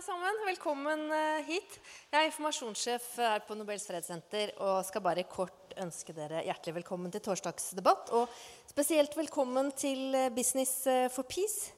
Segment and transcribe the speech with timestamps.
[0.00, 0.36] alle sammen.
[0.46, 1.74] Velkommen eh, hit.
[2.08, 7.12] Jeg er informasjonssjef her på Nobels fredssenter og skal bare kort ønske dere hjertelig velkommen
[7.12, 8.08] til torsdagsdebatt.
[8.16, 8.32] Og
[8.70, 11.74] spesielt velkommen til eh, Business eh, for Peace.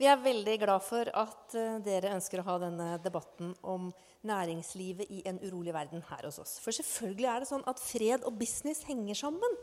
[0.00, 3.90] Vi er veldig glad for at dere ønsker å ha denne debatten om
[4.28, 6.58] næringslivet i en urolig verden her hos oss.
[6.64, 9.56] For selvfølgelig er det sånn at fred og business henger sammen.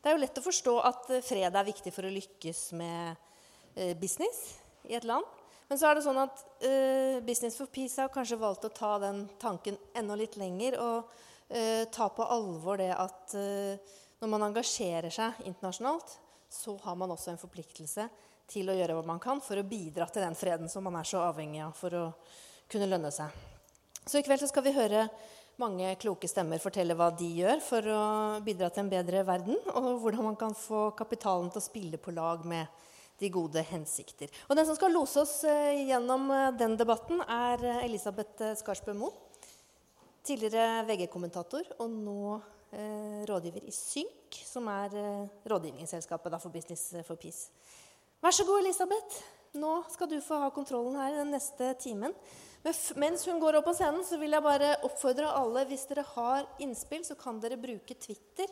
[0.00, 4.50] Det er jo lett å forstå at fred er viktig for å lykkes med business
[4.88, 5.28] i et land.
[5.72, 8.90] Men så er det sånn at uh, Business for Peace har kanskje valgt å ta
[9.00, 14.44] den tanken enda litt lenger og uh, ta på alvor det at uh, når man
[14.50, 16.12] engasjerer seg internasjonalt,
[16.52, 18.04] så har man også en forpliktelse
[18.52, 21.08] til å gjøre hva man kan for å bidra til den freden som man er
[21.08, 22.04] så avhengig av for å
[22.68, 23.32] kunne lønne seg.
[24.04, 25.06] Så i kveld så skal vi høre
[25.56, 28.06] mange kloke stemmer fortelle hva de gjør for å
[28.44, 32.12] bidra til en bedre verden, og hvordan man kan få kapitalen til å spille på
[32.12, 32.91] lag med
[33.22, 34.30] de gode hensikter.
[34.48, 38.94] Og Den som skal lose oss eh, gjennom eh, den debatten, er eh, Elisabeth Skarsbø
[38.98, 39.14] Moe.
[40.22, 47.18] Tidligere VG-kommentator og nå eh, rådgiver i Synk, som er eh, rådgivningsselskapet for Business for
[47.18, 47.50] Peace.
[48.22, 49.22] Vær så god, Elisabeth.
[49.58, 52.14] Nå skal du få ha kontrollen her den neste timen.
[52.62, 56.06] Men mens hun går opp på scenen, så vil jeg bare oppfordre alle hvis dere
[56.14, 58.50] har innspill, så kan dere bruke Twitter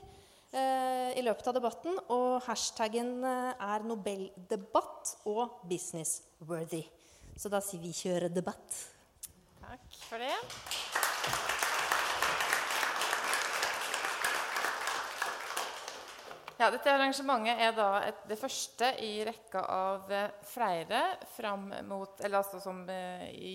[1.21, 1.99] i løpet av debatten.
[2.11, 6.83] Og hashtaggen eh, er Nobeldebatt og businessworthy.
[7.39, 8.81] Så da sier vi 'kjøre debatt'.
[9.63, 10.90] Takk for det.
[16.61, 20.99] Ja, dette arrangementet er da et, det første i rekka av eh, flere
[21.33, 22.83] fram mot, altså som,
[23.33, 23.55] i,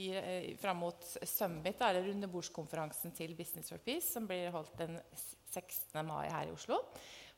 [0.57, 6.01] fram mot Summit, eller rundebordskonferansen til Business for Peace, som blir holdt den 16.
[6.07, 6.79] mai her i Oslo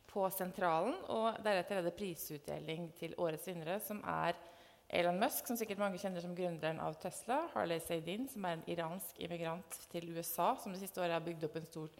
[0.07, 0.95] på Sentralen.
[1.11, 4.39] Og deretter er det prisutdeling til årets vinnere, som er
[4.87, 7.41] Elon Musk, som sikkert mange kjenner som gründeren av Tesla.
[7.57, 11.43] Harley Saidin, som er en iransk immigrant til USA, som det siste året har bygd
[11.49, 11.91] opp en stor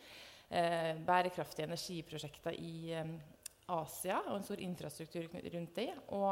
[0.56, 3.18] eh, bærekraftig energiprosjekter i eh,
[3.68, 5.92] Asia og en stor infrastruktur rundt det.
[6.16, 6.32] Og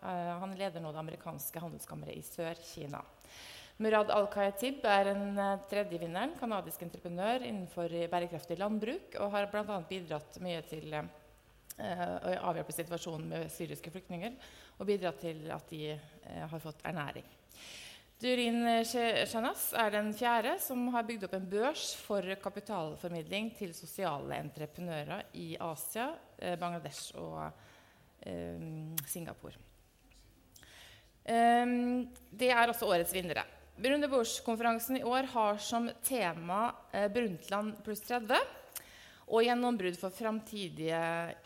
[0.00, 3.02] eh, han leder nå det amerikanske handelskammeret i Sør-Kina.
[3.76, 9.76] Murad Al-Kayatib er en uh, tredjevinneren, kanadisk entreprenør innenfor bærekraftig landbruk, og har bl.a.
[9.90, 11.10] bidratt mye til eh,
[11.76, 14.38] å avhjelpe situasjonen med syriske flyktninger
[14.78, 17.28] og bidratt til at de eh, har fått ernæring.
[18.16, 24.38] Durin Chanas er den fjerde som har bygd opp en børs for kapitalformidling til sosiale
[24.40, 26.08] entreprenører i Asia,
[26.56, 27.52] Bangladesh og
[29.04, 29.60] Singapore.
[31.26, 33.42] Um, det er også årets vinnere.
[33.76, 38.38] Rundebordskonferansen i år har som tema eh, Brundtland pluss 30
[39.26, 41.00] og gjennombrudd for framtidige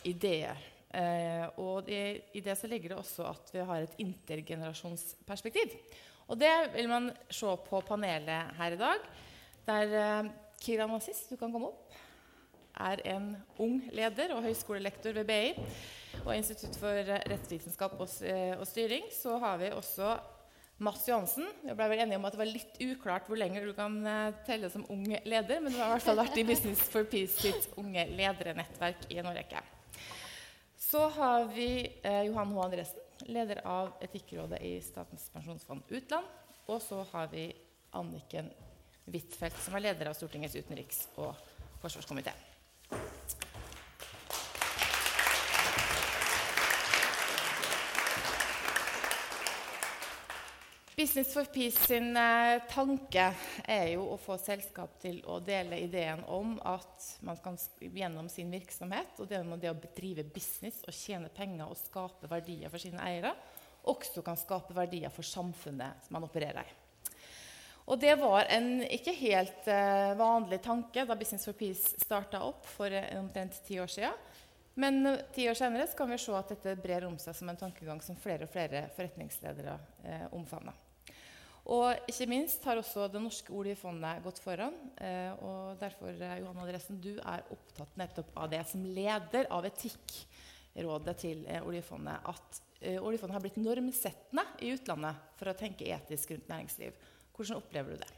[0.06, 0.60] ideer.
[0.94, 5.74] Eh, og det, I det så ligger det også at vi har et intergenerasjonsperspektiv.
[6.30, 9.06] Og det vil man se på panelet her i dag,
[9.66, 10.30] der eh,
[10.62, 11.96] Kiran Aziz, du kan komme opp,
[12.80, 15.64] er en ung leder og høyskolelektor ved BI
[16.22, 19.08] og Institutt for rettsvitenskap og, eh, og styring.
[19.12, 20.14] Så har vi også
[20.80, 21.48] Mats Johansen.
[21.64, 24.30] Vi ble vel enige om at det var litt uklart hvor lenge du kan uh,
[24.46, 27.36] telle som ung leder, men du har i hvert fall vært i Business for Peace
[27.36, 29.60] sitt unge ledernettverk i en årrekke.
[30.80, 31.68] Så har vi
[32.02, 32.62] eh, Johan H.
[32.64, 36.26] Andresen, leder av Etikkrådet i Statens pensjonsfond utland.
[36.70, 37.48] Og så har vi
[37.98, 38.50] Anniken
[39.06, 41.34] Huitfeldt, som er leder av Stortingets utenriks- og
[41.82, 42.34] forsvarskomité.
[51.00, 53.22] Business for Peace sin eh, tanke
[53.64, 58.50] er jo å få selskap til å dele ideen om at man kan gjennom sin
[58.52, 63.00] virksomhet og det det å drive business og tjene penger og skape verdier for sine
[63.00, 63.30] eiere,
[63.88, 66.76] også kan skape verdier for samfunnet man opererer i.
[67.88, 72.68] Og det var en ikke helt eh, vanlig tanke da Business for Peace starta opp
[72.74, 74.20] for eh, omtrent ti år siden.
[74.76, 78.04] Men ti år senere kan vi se at dette brer om seg som en tankegang
[78.04, 80.89] som flere og flere forretningsledere eh, omfavner.
[81.70, 84.74] Og ikke minst har også det norske oljefondet gått foran.
[84.98, 89.68] Eh, og derfor, eh, Johan Adressen, du er opptatt nettopp av det som leder av
[89.68, 92.26] Etikkrådet til eh, oljefondet.
[92.26, 92.66] At
[92.98, 96.96] oljefondet har blitt normsettende i utlandet for å tenke etisk rundt næringsliv.
[97.36, 98.10] Hvordan opplever du det?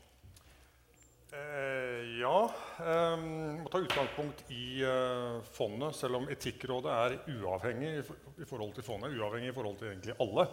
[1.32, 2.40] Eh, ja.
[2.78, 3.22] Eh,
[3.62, 8.74] må ta utgangspunkt i eh, fondet, selv om Etikkrådet er uavhengig i, for, i, forhold
[8.76, 9.16] til fondet.
[9.16, 10.44] Uavhengig i forhold til egentlig alle.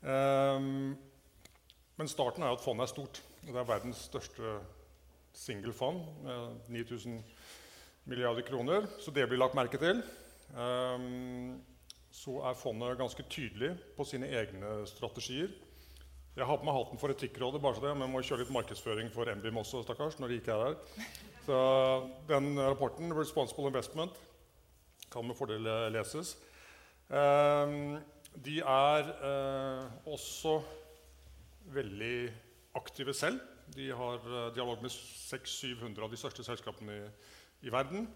[0.00, 0.70] Eh,
[1.96, 3.22] men starten er at fondet er stort.
[3.46, 4.58] Det er verdens største
[5.36, 7.22] singelfond med 9000
[8.04, 8.86] milliarder kroner.
[9.00, 10.02] Så det blir lagt merke til.
[10.56, 11.62] Um,
[12.12, 15.50] så er fondet ganske tydelig på sine egne strategier
[16.36, 18.52] Jeg har på meg hatten for Etikkrådet, bare så det, men jeg må kjøre litt
[18.52, 20.74] markedsføring for Embim også, stakkars, når de ikke er her.
[21.46, 21.58] Så
[22.28, 24.20] den rapporten, 'Responsible Investment',
[25.12, 26.36] kan med fordel leses.
[27.08, 27.96] Um,
[28.44, 30.60] de er eh, også
[31.74, 32.16] veldig
[32.76, 33.40] aktive selv.
[33.74, 37.08] De har eh, dialog med 600-700 av de største selskapene i,
[37.66, 38.06] i verden.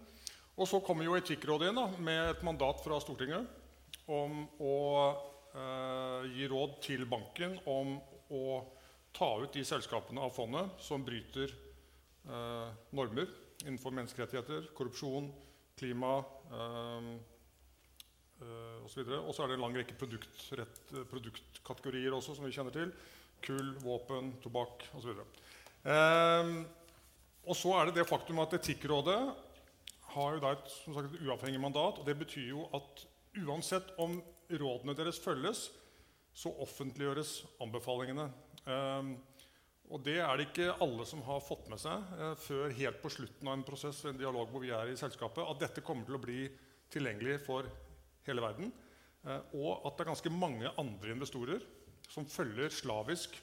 [0.59, 3.47] Og så kommer jo Etikkrådet inn da, med et mandat fra Stortinget
[4.11, 4.77] om å
[5.55, 7.95] eh, gi råd til banken om
[8.31, 8.45] å
[9.15, 13.27] ta ut de selskapene av fondet som bryter eh, normer
[13.65, 15.31] innenfor menneskerettigheter, korrupsjon,
[15.77, 17.09] klima eh,
[18.41, 18.99] eh, osv.
[19.19, 22.89] Og så er det en lang rekke produktkategorier også, som vi kjenner til.
[23.45, 25.17] Kull, våpen, tobakk osv.
[25.83, 26.51] Eh,
[27.41, 29.19] og så er det det faktum at Etikkrådet
[30.11, 31.99] har jo da et, sagt, et uavhengig mandat.
[31.99, 33.05] og Det betyr jo at
[33.41, 34.19] uansett om
[34.51, 35.69] rådene deres følges,
[36.33, 38.29] så offentliggjøres anbefalingene.
[38.65, 39.11] Eh,
[39.91, 43.11] og det er det ikke alle som har fått med seg eh, før helt på
[43.11, 46.15] slutten av en prosess en dialog hvor vi er i selskapet, at dette kommer til
[46.15, 46.45] å bli
[46.91, 47.67] tilgjengelig for
[48.27, 48.71] hele verden.
[49.21, 51.61] Uh, og at det er ganske mange andre investorer
[52.11, 53.37] som følger slavisk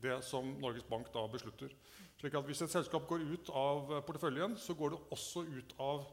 [0.00, 1.72] det som Norges Bank da beslutter.
[2.20, 6.08] Slik at Hvis et selskap går ut av porteføljen, så går det også ut av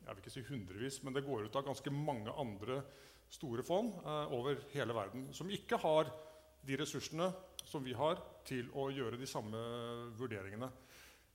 [0.00, 2.80] jeg vil ikke si hundrevis, men det går ut av ganske mange andre
[3.30, 6.08] store fond eh, over hele verden som ikke har
[6.66, 7.28] de ressursene
[7.68, 9.58] som vi har, til å gjøre de samme
[10.18, 10.66] vurderingene.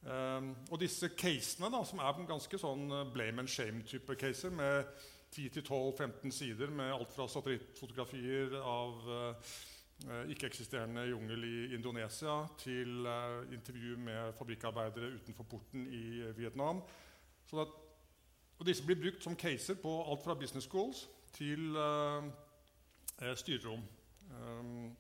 [0.05, 4.89] Um, og disse casene, da, som er ganske sånn eh, blame and shame-type caser, med
[5.33, 9.55] 10-12-15 sider med alt fra satellittfotografier av uh,
[10.03, 16.81] ikke-eksisterende jungel i Indonesia til uh, intervju med fabrikkarbeidere utenfor porten i Vietnam.
[17.47, 17.71] Så at,
[18.59, 22.23] og disse blir brukt som caser på alt fra business schools til uh,
[23.35, 23.83] styrerom.
[24.35, 24.95] Um,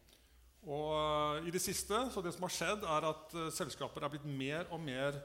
[0.65, 4.13] og uh, i det siste, så det som har skjedd, er at uh, selskaper er
[4.13, 5.19] blitt mer og mer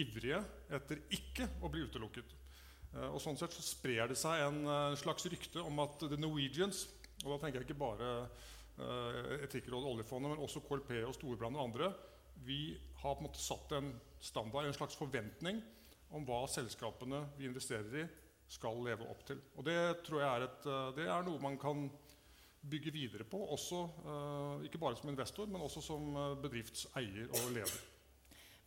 [0.00, 0.40] ivrige
[0.70, 2.36] etter ikke å bli utelukket.
[3.10, 6.88] og sånn sett så sprer det seg en slags rykte om at The Norwegians
[7.24, 8.08] Og da tenker jeg ikke bare
[9.44, 11.90] Etikkrådet oljefondet, men også KLP og Storebrand og andre.
[12.46, 12.72] Vi
[13.02, 15.60] har på en måte satt en standard, en slags forventning
[16.16, 18.06] om hva selskapene vi investerer i,
[18.50, 19.38] skal leve opp til.
[19.58, 21.86] Og det tror jeg er, et, eh, det er noe man kan
[22.60, 27.54] bygge videre på, også, uh, ikke bare som investor, men også som eh, bedriftseier og
[27.54, 27.78] leder.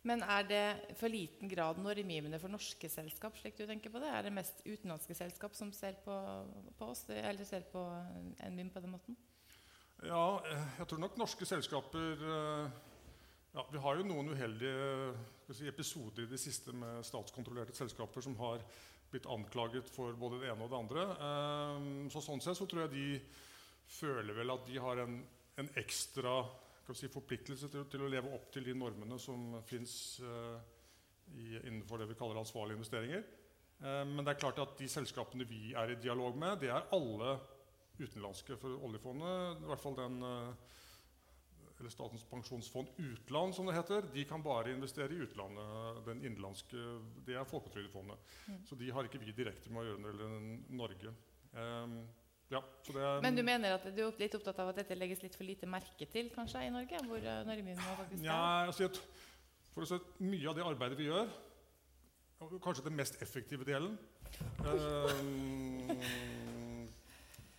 [0.02, 3.38] Men er det for liten grad normgivende for norske selskap?
[3.38, 4.10] slik du tenker på det?
[4.10, 6.16] Er det mest utenlandske selskap som ser på,
[6.74, 7.84] på oss, eller ser på
[8.50, 9.16] NBIM på den måten?
[10.04, 10.42] Ja,
[10.76, 12.24] jeg tror nok norske selskaper
[13.54, 15.14] ja, Vi har jo noen uheldige
[15.48, 18.60] si, episoder i det siste med statskontrollerte selskaper som har
[19.12, 21.04] blitt anklaget for både det ene og det andre.
[21.24, 23.06] Ehm, så sånn sett så tror jeg de
[23.94, 25.16] føler vel at de har en,
[25.62, 26.34] en ekstra
[26.90, 30.18] si, forpliktelse til, til, å leve opp til de normene som fins
[31.32, 33.24] innenfor det vi kaller ansvarlige investeringer.
[33.80, 37.38] Men det er klart at de selskapene vi er i dialog med, det er alle
[37.98, 38.56] utenlandske.
[38.60, 40.74] For oljefondet, i hvert fall den uh,
[41.80, 46.04] eller Statens pensjonsfond utland, som det heter, de kan bare investere i utlandet.
[46.06, 46.76] Den innenlandske,
[47.26, 48.16] Det er Folketrygdfondet.
[48.46, 48.60] Mm.
[48.66, 51.14] Så de har ikke vi direkte med å gjøre når det gjelder Norge.
[51.54, 51.96] Um,
[52.52, 52.60] ja,
[52.94, 55.48] er, Men du mener at du er litt opptatt av at dette legges litt for
[55.48, 57.00] lite merke til kanskje i Norge?
[57.08, 58.90] hvor uh, Norge faktisk ja, altså,
[59.74, 61.30] for å si Mye av det arbeidet vi gjør,
[62.62, 63.96] kanskje den mest effektive delen
[64.60, 65.88] um,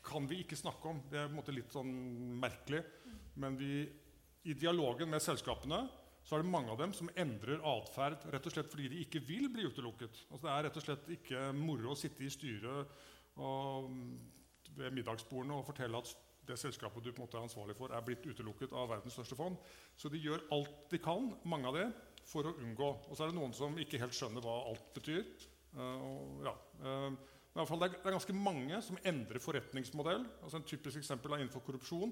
[0.05, 1.01] kan vi ikke snakke om.
[1.09, 1.93] Det er på en måte litt sånn
[2.41, 2.83] merkelig.
[3.41, 3.83] Men vi
[4.45, 5.85] i dialogen med selskapene
[6.25, 9.21] så er det mange av dem som endrer atferd rett og slett fordi de ikke
[9.27, 10.23] vil bli utelukket.
[10.31, 12.95] Altså det er rett og slett ikke moro å sitte i styret
[13.41, 13.91] og
[14.75, 16.13] ved middagsbordene og fortelle at
[16.45, 19.37] det selskapet du på en måte er ansvarlig for, er blitt utelukket av verdens største
[19.37, 19.57] fond.
[19.97, 21.85] Så de gjør alt de kan, mange av det,
[22.25, 22.89] for å unngå.
[23.09, 25.25] Og så er det noen som ikke helt skjønner hva alt betyr.
[25.75, 26.53] Uh, og, ja.
[26.85, 30.25] uh, men i hvert fall det er, ganske mange som endrer forretningsmodell.
[30.43, 32.11] Altså En typisk eksempel er innenfor korrupsjon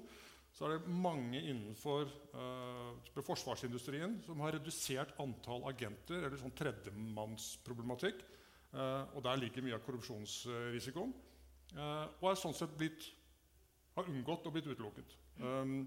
[0.54, 2.06] så er det mange innenfor
[2.38, 8.22] uh, forsvarsindustrien som har redusert antall agenter, eller sånn tredjemannsproblematikk.
[8.70, 11.10] Uh, og der ligger mye av korrupsjonsrisikoen.
[11.74, 13.08] Uh, og er sånn sett blitt,
[13.98, 15.16] har unngått å blitt utelukket.
[15.42, 15.80] Um,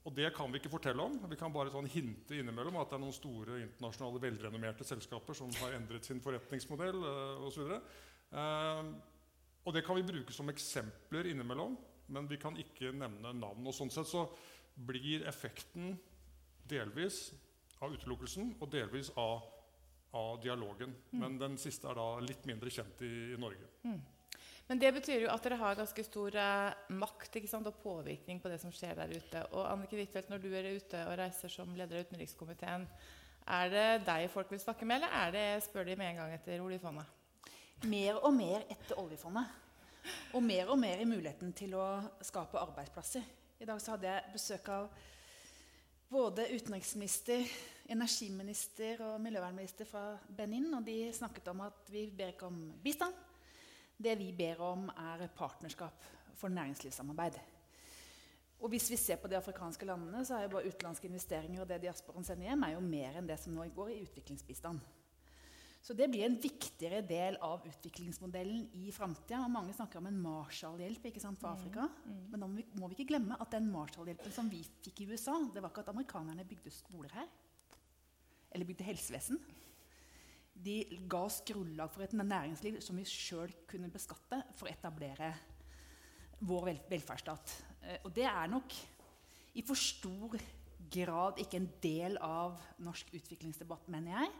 [0.00, 1.14] og det kan vi ikke fortelle om.
[1.30, 5.52] Vi kan bare sånn hinte innimellom at det er noen store internasjonale velrenommerte selskaper som
[5.60, 7.76] har endret sin forretningsmodell uh, osv.
[8.30, 8.94] Uh,
[9.66, 11.76] og det kan vi bruke som eksempler innimellom
[12.10, 13.66] men vi kan ikke nevne navn.
[13.66, 14.26] Og sånn sett så
[14.74, 15.94] blir effekten
[16.70, 17.28] delvis
[17.80, 19.44] av utelukkelsen og delvis av,
[20.16, 20.94] av dialogen.
[21.12, 21.20] Mm.
[21.22, 23.68] Men den siste er da litt mindre kjent i, i Norge.
[23.86, 24.00] Mm.
[24.70, 28.60] Men det betyr jo at dere har ganske stor eh, makt og påvirkning på det
[28.62, 29.46] som skjer der ute.
[29.50, 32.86] Og Annike Huitfeldt, når du er ute og reiser som leder av utenrikskomiteen,
[33.50, 36.36] er det deg folk vil snakke med, eller er det, spør de med en gang
[36.36, 37.19] etter oljefondet?
[37.88, 39.46] Mer og mer etter oljefondet.
[40.36, 41.84] Og mer og mer i muligheten til å
[42.24, 43.24] skape arbeidsplasser.
[43.60, 44.90] I dag hadde jeg besøk av
[46.10, 47.46] både utenriksminister,
[47.88, 50.68] energiminister og miljøvernminister fra Benin.
[50.76, 53.16] Og de snakket om at vi ber ikke om bistand.
[53.96, 56.04] Det vi ber om, er partnerskap
[56.36, 57.40] for næringslivssamarbeid.
[58.60, 61.68] Og hvis vi ser på de afrikanske landene, så er jo bare utenlandske investeringer og
[61.68, 64.80] det diasporen sender hjem, er jo mer enn det som nå går i utviklingsbistand.
[65.80, 69.40] Så det blir en viktigere del av utviklingsmodellen i framtida.
[69.48, 71.06] Mange snakker om en Marshall-hjelp
[71.40, 71.86] for Afrika.
[72.04, 72.26] Mm, mm.
[72.32, 75.38] Men må vi, må vi, ikke glemme at den Marshall-hjelpen som vi fikk i USA,
[75.54, 77.32] det var ikke at amerikanerne bygde skoler her.
[78.52, 79.40] Eller bygde helsevesen
[80.60, 80.76] de
[81.08, 85.32] ga oss grunnlag for et næringsliv som vi sjøl kunne beskatte for å etablere
[86.44, 87.54] vår vel velferdsstat.
[87.84, 88.76] Eh, og det er nok
[89.56, 90.36] i for stor
[90.90, 94.32] grad ikke en del av norsk utviklingsdebatt, mener jeg.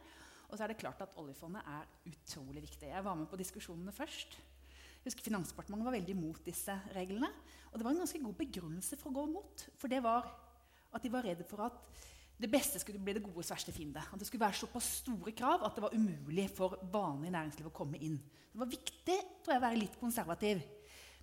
[0.50, 2.90] Og så er det klart at oljefondet er utrolig viktig.
[2.90, 4.36] Jeg var med på diskusjonene først.
[5.04, 7.30] Husker Finansdepartementet var veldig imot disse reglene.
[7.70, 9.66] Og det var en ganske god begrunnelse for å gå imot.
[9.80, 10.26] For det var
[10.90, 11.86] at de var redde for at
[12.40, 14.02] det beste skulle bli det godes verste fiende.
[14.02, 17.74] At det skulle være såpass store krav at det var umulig for vanlig næringsliv å
[17.74, 18.16] komme inn.
[18.50, 20.62] Det var viktig tror jeg, å være litt konservativ.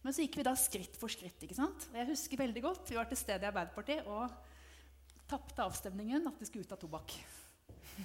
[0.04, 1.42] Men så gikk vi da skritt for skritt.
[1.44, 1.90] ikke sant?
[1.92, 4.30] Og jeg husker veldig godt, Vi var til stede i Arbeiderpartiet og
[5.28, 7.18] tapte avstemningen at vi skulle ut av tobakk.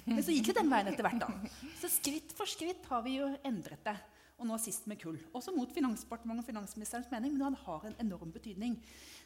[0.05, 1.21] Men så gikk det den veien etter hvert.
[1.21, 1.69] da.
[1.81, 3.95] Så skritt for skritt har vi jo endret det.
[4.41, 5.19] Og nå sist med kull.
[5.37, 8.79] Også mot Finansdepartementet og finansministerens mening, men det har en enorm betydning.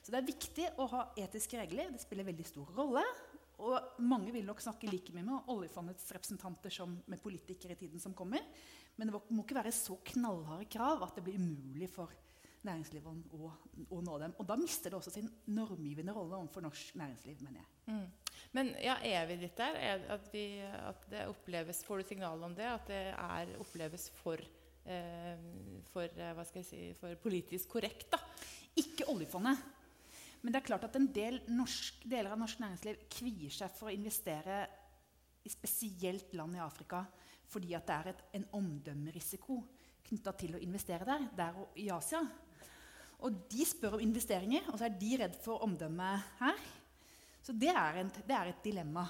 [0.04, 1.94] Så det er viktig å ha etiske regler.
[1.94, 3.04] Det spiller veldig stor rolle.
[3.58, 8.04] Og mange vil nok snakke like mye med oljefondets representanter som med politikere i tiden
[8.04, 8.44] som kommer.
[8.98, 12.14] Men det må ikke være så knallharde krav at det blir umulig for
[12.68, 13.50] næringslivet å,
[13.88, 14.36] og, nå dem.
[14.42, 17.70] Og da mister det også sin normgivende rolle overfor norsk næringsliv, mener jeg.
[17.88, 18.36] Mm.
[18.58, 19.80] Men ja, er vi litt der?
[20.16, 22.68] At, vi, at, det oppleves, Får du signal om det?
[22.70, 24.42] At det er, oppleves for,
[24.86, 25.48] eh,
[25.92, 28.10] for, eh, hva skal jeg si, for politisk korrekt?
[28.14, 28.22] da?
[28.78, 29.64] Ikke oljefondet.
[30.44, 33.90] Men det er klart at en del norsk, deler av norsk næringsliv kvier seg for
[33.90, 34.66] å investere
[35.48, 37.06] i spesielt land i Afrika
[37.48, 39.62] fordi det er et, en omdømmerisiko
[40.08, 42.22] knytta til å investere der, der og i Asia.
[43.26, 46.60] Og de spør om investeringer, og så er de redd for omdømmet her.
[47.42, 49.06] Så det er, en, det er et dilemma.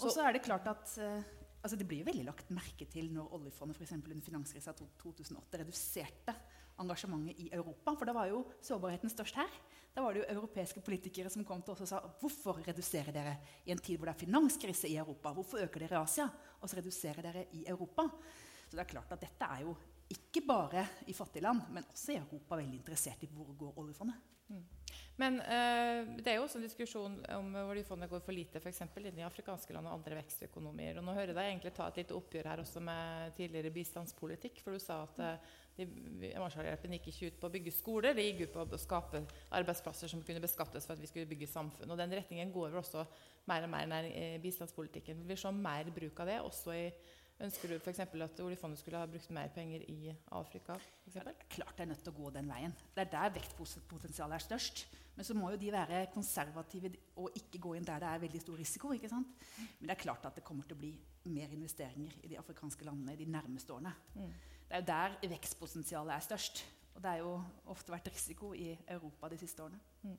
[0.00, 3.08] Og så er det klart at uh, altså Det blir jo veldig lagt merke til
[3.14, 6.34] når oljefondet for under finanskrisa 2008 reduserte
[6.82, 7.94] engasjementet i Europa.
[7.96, 9.58] For da var jo sårbarheten størst her.
[9.96, 13.36] Da var det jo europeiske politikere som kom til oss og sa hvorfor reduserer dere
[13.64, 15.32] i en tid hvor det er finanskrise i Europa?
[15.32, 16.26] Hvorfor øker dere i Asia,
[16.60, 18.04] og så reduserer dere i Europa?
[18.66, 19.72] Så det er klart at dette er jo
[20.12, 24.32] ikke bare i fattige land, men også i Europa veldig interessert i hvor går oljefondet.
[24.46, 24.64] Mm.
[25.16, 28.82] Men uh, det er jo også en diskusjon om oljefondet går for lite f.eks.
[29.00, 31.00] inn i afrikanske land og andre vekstøkonomier.
[31.00, 34.60] Og nå hører jeg deg egentlig ta et lite oppgjør her også med tidligere bistandspolitikk.
[34.62, 35.56] For du sa at uh,
[36.36, 39.24] Marshallhjelpen gikk ikke ut på å bygge skoler, det gikk ut på å skape
[39.58, 41.90] arbeidsplasser som kunne beskattes for at vi skulle bygge samfunn.
[41.90, 43.08] Og Den retningen går vel også
[43.48, 44.08] mer og mer nær
[44.44, 45.24] bistandspolitikken.
[45.24, 46.40] Vi vil se mer bruk av det.
[46.44, 46.86] også i
[47.36, 47.98] Ønsker du f.eks.
[48.00, 50.78] at oljefondet skulle ha brukt mer penger i Afrika?
[51.12, 52.72] Ja, klart det er nødt til å gå den veien.
[52.94, 54.86] Det er der vektpotensialet er størst.
[55.16, 56.90] Men så må jo de være konservative
[57.20, 58.92] og ikke gå inn der det er veldig stor risiko.
[58.92, 59.36] ikke sant?
[59.78, 60.94] Men det er klart at det kommer til å bli
[61.32, 63.92] mer investeringer i de afrikanske landene i de nærmeste årene.
[64.14, 64.32] Mm.
[64.66, 66.64] Det er jo der vekstpotensialet er størst.
[66.96, 67.36] Og det har jo
[67.72, 69.80] ofte vært risiko i Europa de siste årene.
[70.02, 70.16] Mm.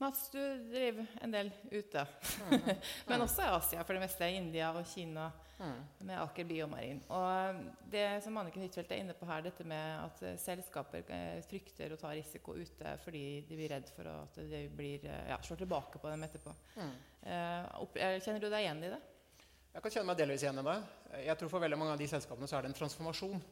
[0.00, 0.40] Mats, du
[0.70, 2.06] driver en del ute.
[2.50, 2.60] Mm.
[3.08, 4.28] Men også i Asia, for det meste.
[4.32, 5.26] India og Kina
[5.58, 5.82] mm.
[6.08, 7.02] med Aker Biomarin.
[7.12, 7.58] Og
[7.92, 11.98] det som Anniken Huitfeldt er inne på her, dette med at selskaper eh, frykter å
[12.00, 16.00] ta risiko ute fordi de blir redd for at de blir, eh, ja, slår tilbake
[16.00, 16.54] på dem etterpå.
[16.78, 16.94] Mm.
[17.34, 19.02] Eh, kjenner du deg igjen i det?
[19.74, 20.78] Jeg kan kjenne meg delvis igjen i det.
[21.26, 23.44] Jeg tror For veldig mange av de selskapene så er det en transformasjon.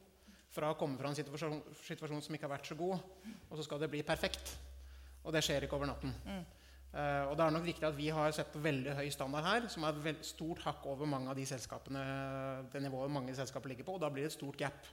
[0.57, 3.05] Fra å komme fra en situasjon, situasjon, som ikke har vært så god,
[3.50, 4.57] og så skal det bli perfekt.
[5.28, 6.14] Og det skjer ikke over natten.
[6.25, 6.47] Mm.
[6.88, 9.66] Uh, og det er nok viktig at Vi har sett på veldig høy standard her,
[9.68, 12.04] som er et stort hakk over mange av de selskapene,
[12.73, 13.99] det nivået mange selskaper ligger på.
[13.99, 14.88] Og da blir det et stort gap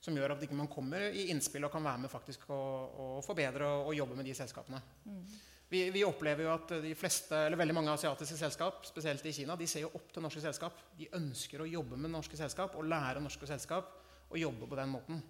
[0.00, 2.58] som gjør at man ikke kommer i innspill og kan være med faktisk å,
[2.88, 4.80] å forbedre og, og, jobbe med de selskapene.
[5.04, 5.22] Mm.
[5.68, 9.56] Vi, vi, opplever jo at de fleste, eller veldig mange asiatiske selskap, spesielt i Kina,
[9.58, 10.78] de ser jo opp til norske selskap.
[10.96, 13.90] De ønsker å jobbe med norske selskap og lære norske selskap
[14.32, 15.20] å jobbe på den måten.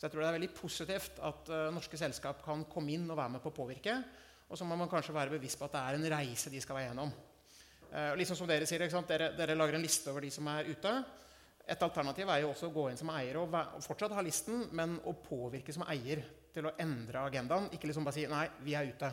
[0.00, 3.18] Så jeg tror det er veldig positivt at uh, norske selskap kan komme inn og
[3.18, 3.98] være med på å påvirke.
[4.48, 6.78] Og så må man kanskje være bevisst på at det er en reise de skal
[6.78, 7.12] være gjennom.
[7.90, 10.94] Uh, liksom som Dere sier, dere, dere, lager en liste over de som er ute.
[11.68, 14.64] Et alternativ er jo også å gå inn som eier og, og fortsatt ha listen,
[14.72, 17.68] men å påvirke som eier til å endre agendaen.
[17.76, 19.12] Ikke liksom bare si 'nei, vi er ute'.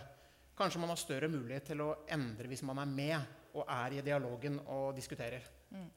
[0.55, 4.01] Kanskje man har større mulighet til å endre hvis man er med og er i
[4.07, 5.43] dialogen og diskuterer.
[5.69, 5.89] Mm.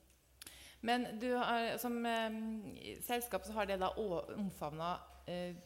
[0.80, 2.38] Men du har, som eh,
[3.04, 4.94] selskap så har det da omfavna
[5.28, 5.56] eh,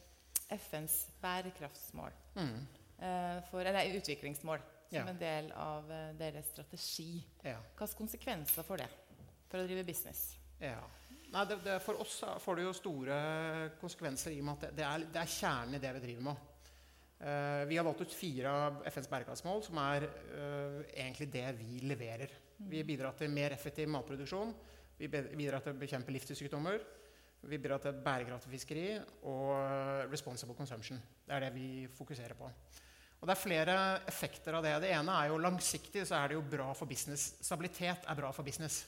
[0.49, 2.11] FNs bærekraftsmål.
[2.35, 2.57] Mm.
[2.97, 5.07] Eh, for, eller utviklingsmål som ja.
[5.09, 7.23] en del av eh, deres strategi.
[7.43, 7.57] Ja.
[7.75, 8.89] Hvilke konsekvenser får det
[9.49, 10.27] for å drive business?
[10.59, 10.79] Ja.
[11.31, 13.15] Nei, det, det, for oss får det jo store
[13.81, 16.51] konsekvenser i og med at det, er, det er kjernen i det vi driver med.
[17.15, 21.79] Uh, vi har valgt ut fire av FNs bærekraftsmål, som er uh, egentlig det vi
[21.87, 22.31] leverer.
[22.59, 22.69] Mm.
[22.71, 24.53] Vi bidrar til mer effektiv matproduksjon.
[24.99, 26.79] Vi bidrar til å bekjempe livsstilssykdommer.
[27.45, 28.87] Vi bidrar til bærekraftig fiskeri
[29.27, 31.01] og responsible consumption.
[31.25, 32.49] Det er det vi fokuserer på.
[33.21, 33.75] Og Det er flere
[34.07, 34.73] effekter av det.
[34.83, 37.35] Det ene er jo langsiktig så er det jo bra for business.
[37.41, 38.83] Stabilitet er bra for business.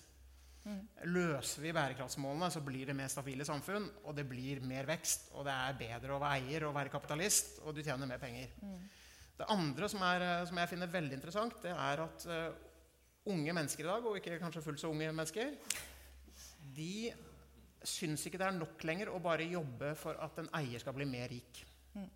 [0.68, 0.82] Mm.
[1.16, 5.48] Løser vi bærekraftsmålene, så blir det mer stabile samfunn, og det blir mer vekst, og
[5.48, 8.52] det er bedre å være eier og være kapitalist, og du tjener mer penger.
[8.60, 8.82] Mm.
[9.38, 13.86] Det andre som, er, som, jeg finner veldig interessant, det er at uh, unge mennesker
[13.86, 15.54] i dag, og ikke kanskje fullt så unge mennesker,
[16.76, 17.14] de
[17.88, 21.08] syns ikke det er nok lenger å bare jobbe for at en eier skal bli
[21.10, 21.62] mer rik.
[21.94, 22.08] Mm.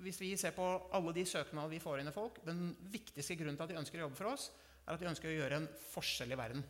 [0.00, 0.66] Hvis vi ser på
[0.96, 4.00] alle de søknadene vi får inn av folk, den viktigste grunnen til at de ønsker
[4.00, 4.50] å jobbe for oss,
[4.86, 6.62] er at de ønsker å gjøre en forskjell i verden.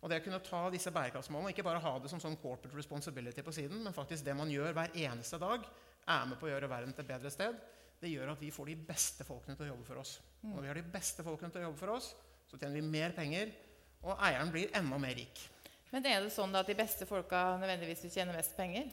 [0.00, 3.44] Og det å kunne ta disse bærekraftsmålene, ikke bare ha det som sånn corporate responsibility
[3.44, 5.66] på siden, men faktisk det man gjør hver eneste dag,
[6.10, 7.58] er med på å gjøre verden til et bedre sted,
[8.00, 10.16] det gjør at vi får de beste folkene til å jobbe for oss.
[10.40, 12.14] Og Når vi har de beste folkene til å jobbe for oss,
[12.48, 13.52] så tjener vi mer penger,
[14.00, 15.42] og eieren blir enda mer rik.
[15.90, 18.90] Men er det sånn at de beste folka nødvendigvis vil tjene mest penger?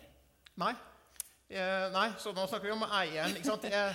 [0.58, 0.74] Nei.
[1.48, 3.36] Eh, nei, så nå snakker vi om eieren.
[3.38, 3.68] ikke sant?
[3.70, 3.94] Jeg,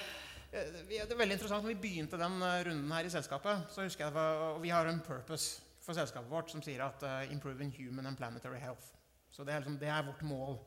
[0.52, 1.64] eh, det er veldig interessant.
[1.66, 4.28] Når vi begynte den eh, runden her i selskapet, så husker jeg det
[4.62, 8.60] vi har en purpose for selskapet vårt som sier at uh, 'improving human and planetary
[8.62, 8.92] health'.
[9.30, 10.60] Så det er, liksom, det er, vårt mål.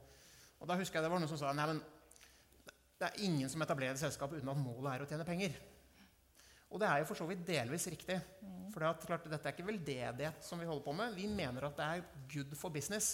[0.60, 1.80] Og da husker jeg det var noen som sa nei, men
[3.00, 5.56] det er ingen som etablerer et selskap uten at målet er å tjene penger.
[6.74, 8.18] Og det er jo for så vidt delvis riktig.
[8.74, 11.16] For det er klart, dette er ikke veldedighet som vi holder på med.
[11.16, 13.14] Vi mener at det er good for business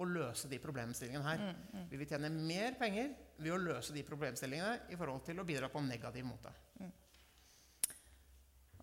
[0.00, 1.42] å løse de problemstillingene her.
[1.42, 1.84] Mm, mm.
[1.90, 5.68] Vi vil tjene mer penger ved å løse de problemstillingene i forhold til å bidra
[5.72, 6.52] på en negativ måte.
[6.80, 6.92] Mm.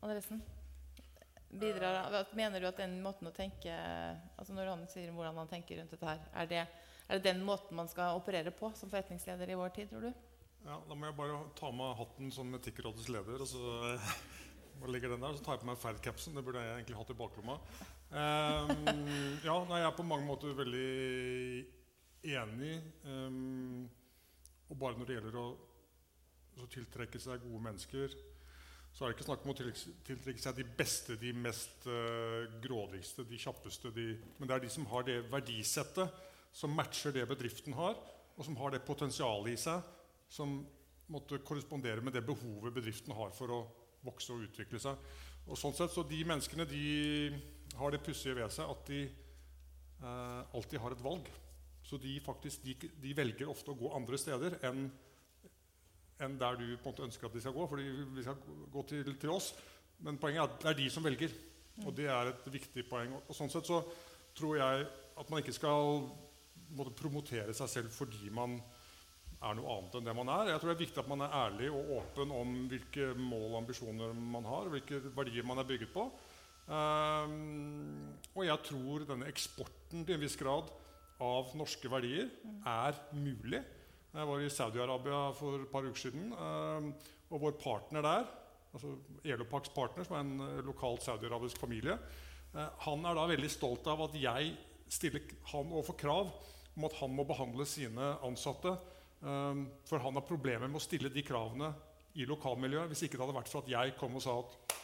[0.05, 0.43] Andresen?
[1.49, 3.73] Bidrar, mener du at den måten å tenke
[4.37, 6.59] altså Når han sier hvordan han tenker rundt dette her, er det,
[7.07, 10.28] er det den måten man skal operere på som forretningsleder i vår tid, tror du?
[10.65, 13.41] Ja, Da må jeg bare ta med hatten som Etikkrådets leder.
[13.41, 16.35] og så ligger den der, så tar jeg på meg Ferd-capsen.
[16.35, 17.55] Det burde jeg egentlig hatt i baklomma.
[18.09, 18.71] Um,
[19.47, 21.65] ja, nei, jeg er på mange måter veldig
[22.23, 22.73] enig.
[23.05, 23.89] Um,
[24.69, 28.17] og bare når det gjelder å tiltrekke seg gode mennesker
[28.89, 33.23] så er det ikke snakk om å tiltrekke seg de beste, de mest uh, grådigste,
[33.29, 33.91] de kjappeste.
[33.95, 34.07] De,
[34.39, 37.95] men det er de som har det verdisettet som matcher det bedriften har,
[38.35, 39.85] og som har det potensialet i seg
[40.29, 40.59] som
[41.09, 43.59] måtte korrespondere med det behovet bedriften har for å
[44.05, 44.97] vokse og utvikle seg.
[45.49, 46.85] Og sånn sett, så De menneskene de
[47.79, 51.29] har det pussige ved seg at de eh, alltid har et valg.
[51.83, 54.89] Så de, faktisk, de, de velger ofte å gå andre steder enn
[56.19, 57.65] enn der du på en måte ønsker at de skal gå.
[57.71, 57.83] fordi
[58.15, 58.39] vi skal
[58.73, 59.53] gå til, til oss.
[60.03, 61.35] Men poenget er at det er de som velger.
[61.85, 63.13] Og det er et viktig poeng.
[63.21, 63.79] Og sånn sett så
[64.35, 64.87] tror jeg
[65.19, 66.03] at man ikke skal
[66.75, 68.57] måtte, promotere seg selv fordi man
[69.39, 70.51] er noe annet enn det man er.
[70.51, 73.57] Jeg tror det er viktig at man er ærlig og åpen om hvilke mål og
[73.61, 76.05] ambisjoner man har, og hvilke verdier man er bygget på.
[76.69, 80.69] Um, og jeg tror denne eksporten til en viss grad
[81.23, 82.27] av norske verdier
[82.67, 83.63] er mulig.
[84.09, 86.33] Jeg var i Saudi-Arabia for et par uker siden.
[86.33, 86.93] um,
[87.29, 88.29] og vår partner der,
[88.73, 91.95] altså Elopax Partner, som er en lokal saudi-arabisk familie,
[92.53, 94.55] uh, han er da veldig stolt av at jeg
[94.89, 96.31] stiller han overfor krav
[96.75, 98.75] om at han må behandle sine ansatte.
[99.19, 101.73] For han har problemer med å stille de kravene
[102.19, 104.77] i lokalmiljøet hvis ikke det hadde vært for at jeg kom og sa at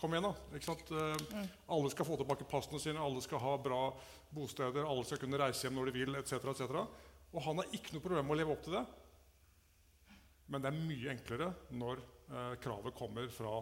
[0.00, 0.32] Kom igjen, da.
[1.36, 1.48] Mm.
[1.68, 3.82] Alle skal få tilbake passene sine, alle skal ha bra
[4.32, 6.38] bosteder, alle skal kunne reise hjem når de vil, etc.
[6.54, 6.78] etc.
[7.34, 8.84] Og han har ikke noe problem med å leve opp til det.
[10.48, 11.50] Men det er mye enklere
[11.82, 13.58] når eh, kravet kommer fra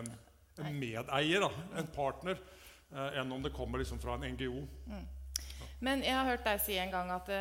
[0.00, 0.10] en,
[0.58, 2.42] en medeier, da, en partner,
[2.90, 4.66] eh, enn om det kommer liksom fra en NGO.
[4.90, 5.06] Mm.
[5.84, 7.40] Men jeg har hørt deg si en gang at det,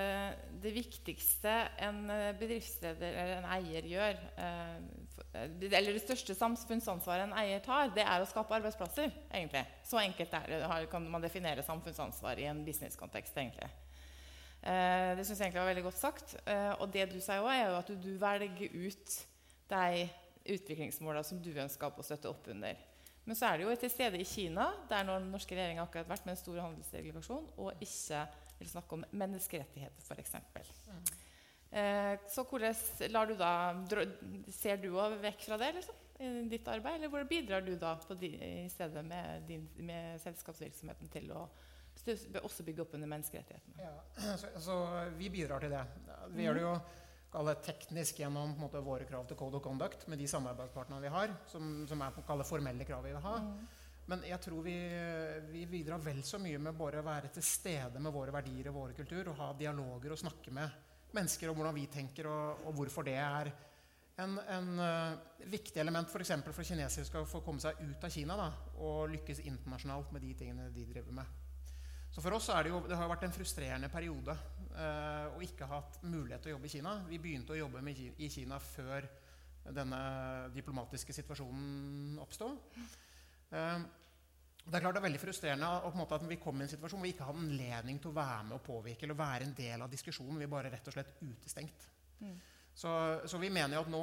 [0.63, 1.53] det viktigste
[1.87, 7.93] en eh, bedriftsleder eller en eier gjør uh, Eller det største samfunnsansvaret en eier tar,
[7.95, 9.13] det er å skape arbeidsplasser.
[9.31, 9.63] egentlig.
[9.87, 13.37] Så enkelt er det, kan man definere samfunnsansvar i en businesskontekst.
[13.37, 13.71] egentlig.
[14.65, 16.35] Eh, det syns jeg egentlig var veldig godt sagt.
[16.49, 19.17] Eh, og det du sier òg, er jo at du, du, velger ut
[19.69, 20.07] de
[20.55, 22.79] utviklingsmålene som du ønsker å støtte opp under.
[23.25, 26.25] Men så er det jo til stede i Kina, der den norske regjeringa akkurat vært
[26.27, 28.25] med en stor handelsdelegasjon, og ikke
[28.59, 30.35] vil snakke om menneskerettigheter, f.eks.
[31.75, 33.53] Eh, så hvordan da,
[34.53, 38.29] ser du vekk fra det liksom, i ditt arbeid, eller hvordan bidrar du da di,
[38.37, 41.47] i stedet med, din, med, selskapsvirksomheten til å
[42.45, 43.81] også bygge opp under menneskerettighetene?
[43.81, 43.95] Ja,
[44.41, 44.77] så, så,
[45.17, 45.83] vi bidrar til det.
[46.29, 46.45] Vi mm.
[46.45, 46.77] gjør det jo
[47.65, 51.85] teknisk gjennom måte, våre krav til code of conduct med de samarbeidspartnerne vi har, som,
[51.87, 53.35] som er på formelle krav vi vil ha.
[53.43, 53.67] Mm.
[54.05, 54.75] Men jeg tror vi,
[55.49, 58.77] vi, bidrar vel så mye med bare å være til stede med våre verdier og
[58.77, 60.83] våre kultur og ha dialoger og snakke med
[61.15, 63.49] mennesker om hvordan vi tenker, og, og hvorfor det er
[64.21, 68.37] en, en uh, viktig element for, for kinesere skal få komme seg ut av Kina
[68.39, 71.41] da, og lykkes internasjonalt med de tingene de driver med.
[72.15, 74.37] Så for oss er det jo, det har vært en frustrerende periode
[74.75, 76.95] uh, å ikke hatt mulighet til å jobbe i Kina.
[77.09, 79.07] Vi begynte å jobbe i Kina før
[79.65, 79.99] denne
[80.53, 82.51] diplomatiske situasjonen oppsto.
[83.51, 83.85] Uh,
[84.65, 85.67] det er klart det er veldig frustrerende
[86.17, 88.57] at vi kom i en situasjon hvor vi ikke har anledning til å være med
[88.57, 90.39] og påvirke eller være en del av diskusjonen.
[90.41, 91.85] Vi er bare rett og slett utestengt.
[92.19, 92.35] Mm.
[92.75, 92.89] Så,
[93.29, 94.01] så, vi mener jo at nå,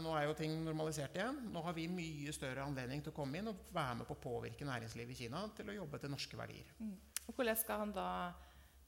[0.00, 1.42] nå, er jo ting normalisert igjen.
[1.52, 4.22] Nå har vi mye større anledning til å komme inn og være med på å
[4.22, 6.70] påvirke næringslivet i Kina til å jobbe til norske verdier.
[6.78, 6.94] Mm.
[7.26, 8.08] Og hvordan skal han da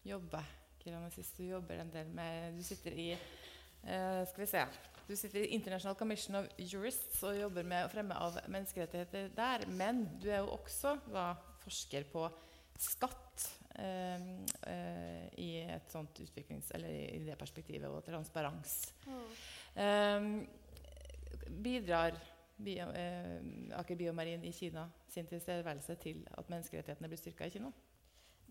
[0.07, 0.41] jobbe?
[1.15, 4.65] Sist du jobber en del med Du sitter i uh, Skal vi se
[5.09, 9.63] du sitter i International Commission of Jurists og jobber med å fremme av menneskerettigheter der.
[9.73, 11.31] Men du er jo også da,
[11.63, 12.27] forsker på
[12.77, 13.47] skatt
[13.81, 14.27] eh,
[14.69, 16.69] uh, i et sånt utviklings...
[16.77, 18.77] Eller i det perspektivet, og transparens.
[19.09, 20.45] Mm.
[21.65, 22.21] Bidrar
[22.59, 27.71] bio, eh, Aker Biomarin i Kina sin tilstedeværelse til at menneskerettighetene blir styrka i Kina?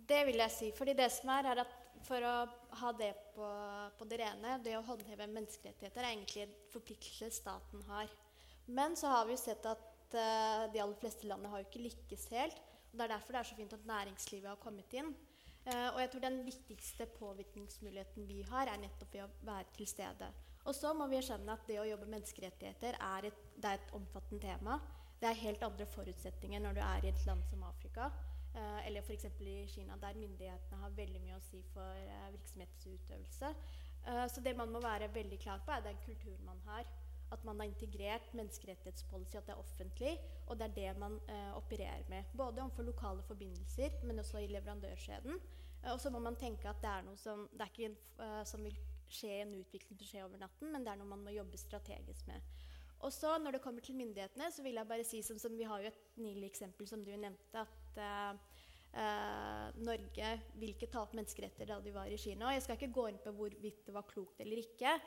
[0.07, 0.71] Det vil jeg si.
[0.77, 1.73] fordi det som er, er at
[2.05, 2.35] for å
[2.81, 3.49] ha det på,
[3.97, 8.11] på, det rene, det å håndheve menneskerettigheter er egentlig en forpliktelse staten har.
[8.67, 11.85] Men så har vi jo sett at uh, de aller fleste landene har jo ikke
[11.85, 12.59] lykkes helt.
[12.91, 15.13] og Det er derfor det er så fint at næringslivet har kommet inn.
[15.67, 19.89] Uh, og jeg tror den viktigste påvirkningsmuligheten vi har, er nettopp ved å være til
[19.89, 20.29] stede.
[20.67, 23.93] Og så må vi erkjenne at det å jobbe med menneskerettigheter er et, er et
[23.95, 24.81] omfattende tema.
[25.17, 28.11] Det er helt andre forutsetninger når du er i et land som Afrika.
[28.57, 29.25] Eh, eller f.eks.
[29.39, 33.51] i Kina, der myndighetene har veldig mye å si for eh, virksomhetsutøvelse.
[34.07, 36.87] Eh, så det man må være veldig klar på, er den kulturen man har.
[37.31, 40.13] At man har integrert menneskerettighetspolicy, at det er offentlig.
[40.47, 41.17] Og det er det man
[41.57, 42.29] opererer med.
[42.39, 45.35] Både overfor lokale forbindelser, men også i leverandørskjeden.
[45.91, 48.63] og så må man tenke at det er noe som Det er ikke en, som
[48.63, 48.77] vil
[49.09, 51.57] skje en utvikling til å skje over natten, men det er noe man må jobbe
[51.57, 52.41] strategisk med.
[52.99, 55.63] Og så Når det kommer til myndighetene, så vil jeg bare si som, som vi
[55.63, 61.15] har jo et nylig eksempel som du nevnte, at uh, Norge vil ikke ta opp
[61.17, 62.49] menneskeretter da de var i Kina.
[62.49, 64.97] Og Jeg skal ikke gå inn på hvorvidt det var klokt eller ikke.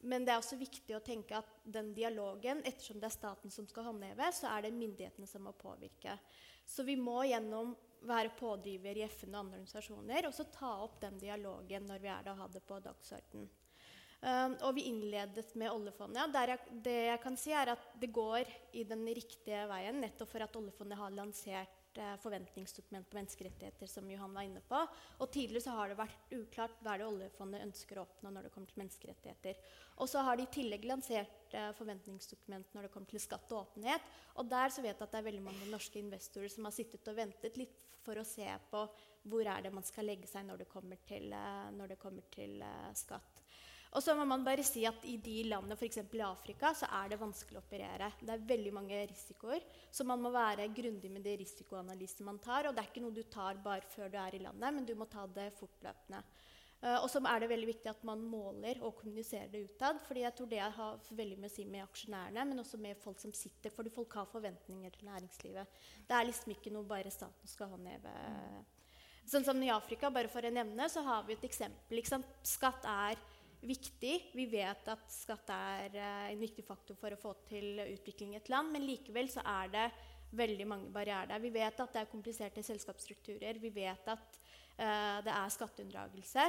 [0.00, 3.66] Men det er også viktig å tenke at den dialogen, ettersom det er staten som
[3.68, 6.16] skal håndheve, så er det myndighetene som må påvirke.
[6.64, 7.74] Så vi må gjennom
[8.08, 12.08] være pådriver i FN og andre organisasjoner og så ta opp den dialogen når vi
[12.08, 13.50] er der og har det på dagsordenen.
[14.20, 16.20] Um, og vi innledet med oljefondet.
[16.20, 20.28] Ja, jeg, det jeg kan si er at det går i den riktige veien, nettopp
[20.28, 21.79] for at oljefondet har lansert eh,
[22.22, 24.80] forventningsdokument på menneskerettigheter, som Johan var inne på.
[25.18, 28.52] Og tidligere så har det vært uklart hva det oljefondet ønsker å oppnå når det
[28.54, 29.60] kommer til menneskerettigheter.
[30.00, 33.64] Og så har de i tillegg lansert eh, forventningsdokument når det kommer til skatt og
[33.64, 34.08] åpenhet.
[34.40, 37.12] Og der så vet jeg at det er veldig mange norske investorer som har sittet
[37.12, 38.86] og ventet litt for å se på
[39.30, 42.26] hvor er det man skal legge seg når det kommer til, eh, når det kommer
[42.32, 42.62] til
[42.96, 43.39] skatt.
[43.90, 45.98] Og så må man bare si at I de landene, f.eks.
[45.98, 48.12] i Afrika, så er det vanskelig å operere.
[48.20, 52.68] Det er veldig mange risikoer, så man må være grundig med de risikoanalysene man tar.
[52.68, 54.94] Og det er ikke noe du tar bare før du er i landet, men du
[54.98, 56.22] må ta det fortløpende.
[56.80, 59.98] Uh, og så er det veldig viktig at man måler og kommuniserer det utad.
[60.06, 63.18] fordi jeg tror det har veldig mye å si med aksjonærene, men også med folk
[63.20, 63.74] som sitter.
[63.74, 65.82] Fordi folk har forventninger til næringslivet.
[66.08, 68.14] Det er liksom ikke noe bare staten skal håndheve.
[69.28, 72.00] Sånn som i Afrika, bare for å nevne, så har vi et eksempel.
[72.48, 73.20] Skatt er
[73.66, 74.14] viktig.
[74.36, 78.40] Vi vet at skatt er uh, en viktig faktor for å få til utvikling i
[78.40, 79.86] et land, men likevel så er det
[80.36, 81.42] veldig mange barrierer der.
[81.42, 83.58] Vi vet at det er kompliserte selskapsstrukturer.
[83.62, 84.38] Vi vet at
[84.78, 86.46] uh, det er skatteunndragelse.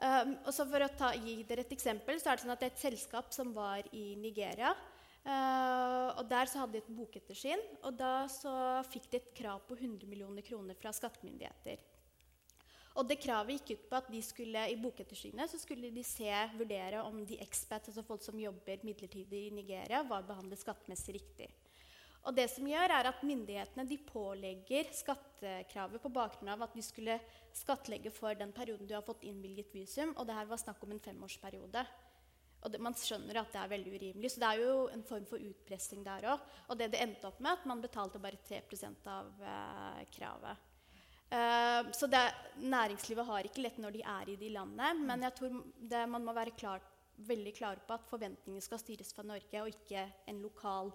[0.00, 2.62] Um, og så For å ta, gi dere et eksempel, så er det sånn at
[2.62, 4.72] det er et selskap som var i Nigeria.
[5.20, 8.52] Uh, og Der så hadde de et bokettersyn, og da så
[8.88, 11.82] fikk de et krav på 100 millioner kroner fra skattemyndigheter.
[13.00, 16.28] Og det kravet gikk ut på at de skulle, i bokettersynet så skulle de se,
[16.52, 21.48] vurdere om de expats, altså folk som jobber midlertidig i Nigeria, var behandlet skattemessig riktig.
[22.28, 26.84] Og det som gjør er at Myndighetene de pålegger skattekravet på bakgrunn av at de
[26.84, 27.16] skulle
[27.56, 30.12] skattlegge for den perioden du har fått innvilget visum.
[30.18, 31.86] Og det her var snakk om en femårsperiode.
[32.60, 34.34] Og det, Man skjønner at det er veldig urimelig.
[34.34, 36.44] Så det er jo en form for utpressing der òg.
[36.68, 38.60] Og det det endte opp med, at man betalte bare 3
[39.08, 40.69] av eh, kravet.
[41.30, 42.22] Eh, så det,
[42.58, 45.06] næringslivet har ikke lett når de er i de landene.
[45.06, 45.60] Men jeg tror
[45.92, 46.82] det, man må være klar,
[47.26, 50.90] veldig klar på at forventningene skal styres fra Norge, og ikke en lokal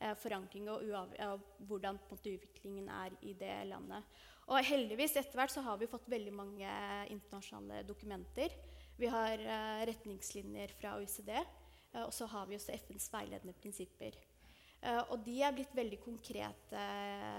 [0.00, 0.86] eh, forankring og
[1.20, 4.16] av hvordan måte, utviklingen er i det landet.
[4.46, 6.72] Og heldigvis etter hvert så har vi fått veldig mange
[7.10, 8.54] internasjonale dokumenter.
[8.96, 11.34] Vi har eh, retningslinjer fra OECD,
[11.96, 14.16] og så har vi også FNs veiledende prinsipper.
[15.08, 16.82] Og de er blitt veldig konkrete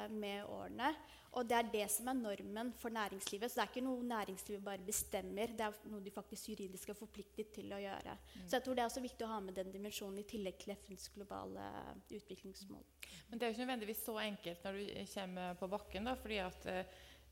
[0.09, 0.89] med årene.
[1.37, 3.51] Og det er det som er normen for næringslivet.
[3.51, 6.97] Så det er ikke noe næringslivet bare bestemmer, det er noe de faktisk juridisk er
[6.97, 8.15] forpliktet til å gjøre.
[8.17, 8.45] Mm.
[8.47, 10.73] Så jeg tror det er også viktig å ha med den dimensjonen i tillegg til
[10.73, 11.67] FNs globale
[12.09, 12.87] utviklingsmål.
[13.29, 16.41] Men det er jo ikke nødvendigvis så enkelt når du kommer på bakken, da, fordi
[16.41, 16.67] at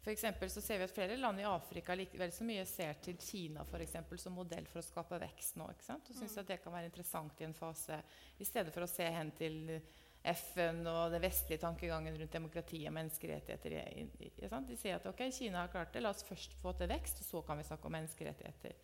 [0.05, 3.63] for så ser vi at flere land i Afrika likevel så mye ser til Kina
[3.65, 5.65] for eksempel, som modell for å skape vekst nå.
[5.73, 6.11] ikke sant?
[6.11, 6.41] Og syns mm.
[6.43, 7.97] at det kan være interessant i en fase,
[8.37, 9.57] i stedet for å se hen til
[10.33, 14.57] FN og den vestlige tankegangen rundt demokrati og menneskerettigheter.
[14.69, 17.29] De sier at ok, Kina har klart det, la oss først få til vekst, og
[17.29, 18.75] så kan vi snakke om menneskerettigheter.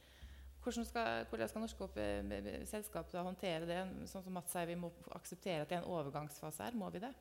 [0.61, 3.81] Hvordan skal, hvordan skal norske selskap håndtere det?
[4.11, 6.77] Sånn som Mats sier, Vi må akseptere at det er en overgangsfase her.
[6.77, 7.11] Må vi det?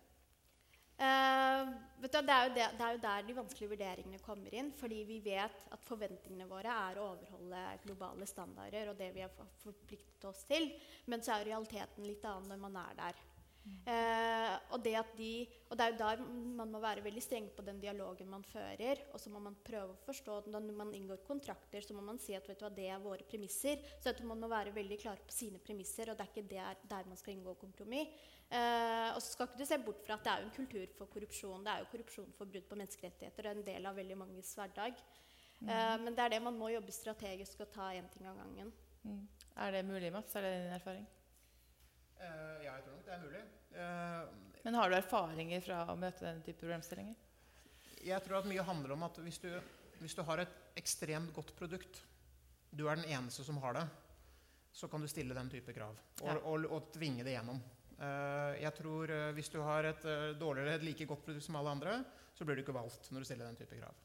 [1.00, 4.68] Uh, du, det, er det, det, er jo der de vanskelige vurderingene kommer inn.
[4.76, 9.32] Fordi vi vet at forventningene våre er å overholde globale standarder og det vi har
[9.64, 10.68] forpliktet oss til.
[11.08, 13.24] Men så er realiteten litt annen når man er der.
[13.90, 15.30] Uh, og, det de,
[15.68, 16.20] og, det er jo der
[16.56, 19.02] man må være veldig streng på den dialogen man fører.
[19.12, 22.34] Og så må man prøve å forstå Når man inngår kontrakter, så må man si
[22.36, 23.82] at hva, det er våre premisser.
[24.00, 27.08] Så man må være veldig klar på sine premisser, og det er ikke der, der
[27.08, 28.12] man skal inngå kompromiss.
[28.50, 30.94] Eh, og så skal ikke du se bort fra at det er jo en kultur
[30.98, 31.64] for korrupsjon.
[31.66, 33.46] Det er jo korrupsjon for brudd på menneskerettigheter.
[33.46, 34.98] Det er en del av veldig manges hverdag.
[35.60, 35.70] Mm.
[36.06, 38.72] Men det er det man må jobbe strategisk og ta én ting av gangen.
[39.04, 39.24] Mm.
[39.60, 40.34] Er det mulig, Mats?
[40.34, 41.08] Er det din erfaring?
[42.20, 43.42] Uh, ja, jeg tror nok det er mulig.
[44.60, 47.16] Men har du erfaringer fra å møte denne type problemstillinger?
[48.04, 49.50] Jeg tror at mye handler om at hvis du,
[50.00, 52.02] hvis du har et ekstremt godt produkt,
[52.70, 53.86] du er den eneste som har det,
[54.72, 56.36] så kan du stille den type krav og, ja.
[56.36, 57.58] og, og, og tvinge det gjennom.
[58.00, 61.58] Uh, jeg tror uh, Hvis du har et uh, dårligere, et like godt produkt som
[61.60, 61.98] alle andre,
[62.32, 63.98] så blir du ikke valgt når du stiller den type krav.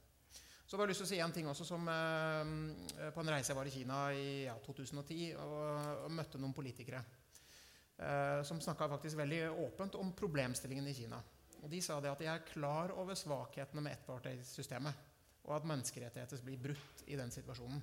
[0.66, 3.58] Så har jeg lyst til å si en ting også som På en reise jeg
[3.58, 5.60] var i Kina i ja, 2010 og,
[6.08, 7.04] og, møtte noen politikere
[8.44, 11.22] som snakka veldig åpent om problemstillingen i Kina.
[11.64, 15.06] Og De sa det at de er klar over svakhetene med ettpartisystemet,
[15.48, 17.80] og at menneskerettigheter blir brutt i den situasjonen.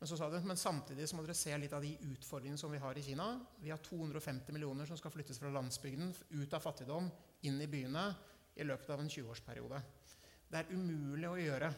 [0.00, 2.72] Men så sa de, men samtidig så må dere se litt av de utfordringene som
[2.72, 3.26] vi har i Kina.
[3.60, 7.10] Vi har 250 millioner som skal flyttes fra landsbygden, ut av fattigdom,
[7.44, 8.06] inn i byene
[8.56, 9.82] i løpet av en 20-årsperiode.
[10.48, 11.68] Det er umulig å gjøre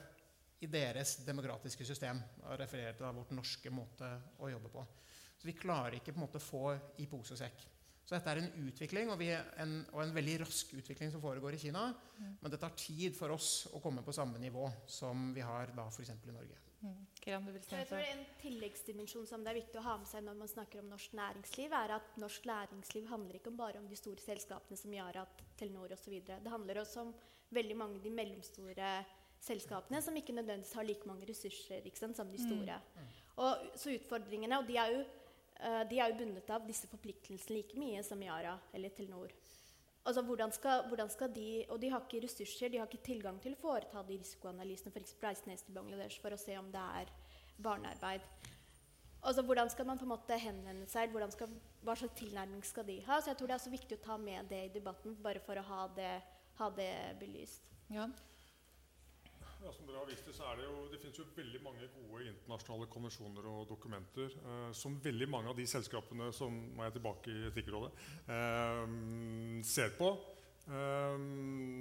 [0.63, 2.23] i deres demokratiske system.
[2.47, 4.87] Og refererte da vårt norske måte å jobbe på.
[5.43, 6.69] Så vi klarer ikke på en måte få
[7.03, 7.65] i pose og sekk.
[8.07, 11.59] Så dette er en utvikling, og, en, og en, veldig rask utvikling som foregår i
[11.65, 11.89] Kina.
[12.19, 12.37] Mm.
[12.43, 15.89] Men det tar tid for oss å komme på samme nivå som vi har da
[15.91, 16.13] f.eks.
[16.15, 16.59] i Norge.
[16.83, 17.01] Mm.
[17.27, 20.83] Jeg tror En tilleggsdimensjon som det er viktig å ha med seg når man snakker
[20.83, 24.95] om norsk næringsliv, er at norsk næringsliv handler ikke bare om de store selskapene som
[24.95, 25.27] Yara,
[25.59, 26.21] Telenor osv.
[26.23, 27.13] Det handler også om
[27.51, 28.93] veldig mange av de mellomstore
[29.43, 32.47] selskapene som ikke nødvendigvis har like mange ressurser sant, som de mm.
[32.47, 32.79] store.
[32.95, 33.11] Mm.
[33.43, 35.05] Og, så utfordringene, og de er, jo,
[35.63, 39.35] uh, de er jo bundet av disse forpliktelsene like mye som Yara eller Telenor.
[40.03, 43.39] Altså, hvordan skal, hvordan skal, de, Og de har ikke ressurser, de har ikke tilgang
[43.43, 45.15] til å foreta de risikoanalysene f.eks.
[45.23, 47.13] reise ned til Bangladesh for å se om det er
[47.63, 48.27] barnearbeid.
[49.23, 51.15] Altså, hvordan skal man på en måte henvende seg?
[51.31, 51.55] Skal,
[51.87, 53.21] hva slags tilnærming skal de ha?
[53.21, 55.67] Så jeg tror det er viktig å ta med det i debatten, bare for å
[55.69, 56.17] ha det,
[56.59, 57.71] ha det belyst.
[57.95, 58.09] Ja.
[59.63, 61.87] Ja, som dere har vist Det så er det jo, det finnes jo veldig mange
[61.95, 66.97] gode internasjonale konvensjoner og dokumenter eh, som veldig mange av de selskapene som må jeg
[66.97, 67.93] tilbake i Etikkrådet,
[68.27, 68.83] eh,
[69.63, 70.09] ser på.
[70.67, 71.15] Eh,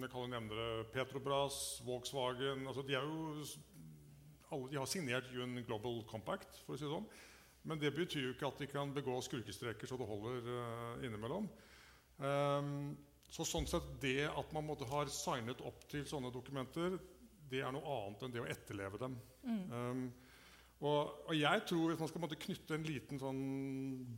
[0.04, 3.46] jeg kan jo nevne det Petrobras, Volkswagen altså de, jo,
[4.52, 7.10] alle, de har signert UN Global Compact, for å si det sånn.
[7.66, 11.50] Men det betyr jo ikke at de kan begå skurkestreker så det holder eh, innimellom.
[12.22, 12.70] Eh,
[13.32, 17.00] så sånn sett Det at man måtte ha signet opp til sånne dokumenter,
[17.52, 19.18] det er noe annet enn det å etterleve dem.
[19.44, 19.64] Mm.
[19.72, 20.06] Um,
[20.82, 23.42] og, og, jeg tror Hvis man skal måtte, knytte en liten sånn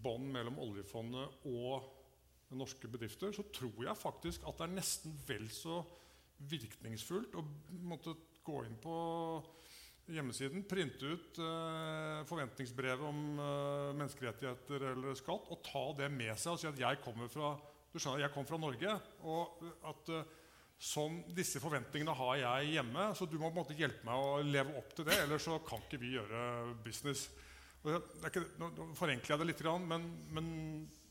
[0.04, 1.90] bånd mellom oljefondet og
[2.54, 5.82] norske bedrifter, så tror jeg faktisk at det er nesten vel så
[6.44, 7.44] virkningsfullt å
[7.88, 8.14] måtte
[8.46, 8.96] gå inn på
[10.14, 16.54] hjemmesiden, printe ut eh, forventningsbrevet om eh, menneskerettigheter eller skatt og ta det med seg
[16.54, 17.54] og si at jeg kommer fra,
[17.90, 18.96] du skjønner, jeg kommer fra Norge.
[19.24, 20.34] og at eh,
[20.84, 24.42] Sånn, disse forventningene har jeg hjemme, så du må på en måte hjelpe meg å
[24.44, 25.16] leve opp til det.
[25.24, 26.42] Ellers så kan ikke vi gjøre
[26.84, 27.30] business.
[27.84, 30.50] Ikke, nå forenkler jeg det litt, men, men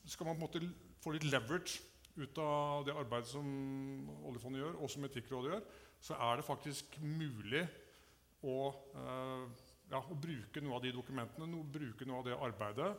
[0.05, 1.81] skal man på en måte få litt leverage
[2.19, 3.49] ut av det arbeidet som
[4.29, 5.65] oljefondet gjør, og som Etikkrådet gjør,
[6.03, 7.65] så er det faktisk mulig
[8.45, 8.57] å,
[8.99, 9.47] uh,
[9.89, 12.93] ja, å bruke noe av de dokumentene, bruke noe av det arbeidet.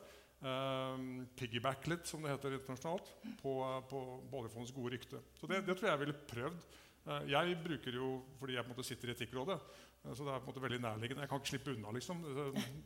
[0.43, 3.07] Uh, piggyback litt, som det heter internasjonalt,
[3.39, 3.53] på,
[3.87, 5.21] på, på oljefondets gode rykte.
[5.39, 6.65] Så det, det, tror jeg jeg ville prøvd.
[7.07, 8.09] Uh, jeg bruker jo,
[8.41, 9.57] fordi jeg på en måte sitter i Etikkrådet,
[10.03, 11.23] så det er på en måte veldig nærliggende.
[11.23, 12.19] Jeg kan ikke slippe unna, liksom.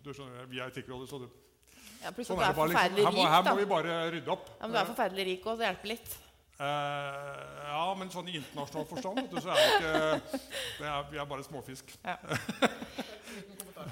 [0.05, 1.31] Du skjønner, vi er Etikkrådet, så det,
[2.03, 2.69] ja, sånn er det bare.
[2.75, 3.01] Liksom.
[3.01, 4.53] Her, må, her må vi bare rydde opp.
[4.53, 6.17] Ja, men du er forferdelig rik òg, det hjelper litt.
[6.57, 6.63] Uh,
[7.69, 10.39] ja, men sånn i internasjonal forstand du, så er det ikke
[10.79, 11.93] det er, Vi er bare småfisk.
[12.05, 12.17] Ja.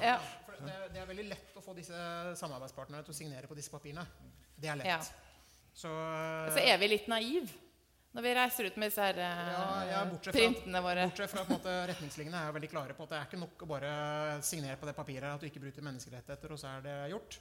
[0.01, 0.17] ja.
[0.61, 1.99] Det, det, er veldig lett å få disse
[2.39, 4.05] samarbeidspartnerne til å signere på disse papirene.
[4.55, 4.89] Det er lett.
[4.89, 4.99] Ja.
[5.75, 5.91] Så,
[6.55, 7.63] så er vi litt naive
[8.15, 11.09] når vi reiser ut med disse her, ja, ja, printene våre.
[11.09, 13.89] Bortsett fra at retningslinjene er veldig klare på at det er ikke nok å bare
[14.47, 17.35] signere på det papiret at du ikke bryter menneskerettigheter, og så er det gjort.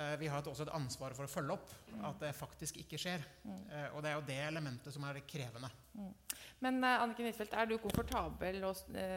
[0.00, 1.72] Eh, vi har også et ansvar for å følge opp
[2.08, 3.24] at det faktisk ikke skjer.
[3.44, 3.58] Mm.
[3.68, 5.68] Eh, og det er jo det elementet som er det krevende.
[5.92, 6.14] Mm.
[6.60, 8.60] Men uh, Anniken Huitfeldt, er du komfortabel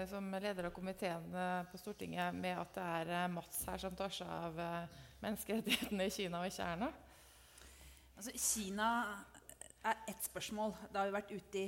[0.07, 1.25] som leder av komiteen
[1.67, 4.61] på Stortinget med at det er Mats her som tar seg av
[5.23, 6.87] menneskerettighetene i Kina og ikke Erna?
[8.15, 8.87] Altså, Kina
[9.83, 10.71] er ett spørsmål.
[10.93, 11.67] Da har vi vært ute i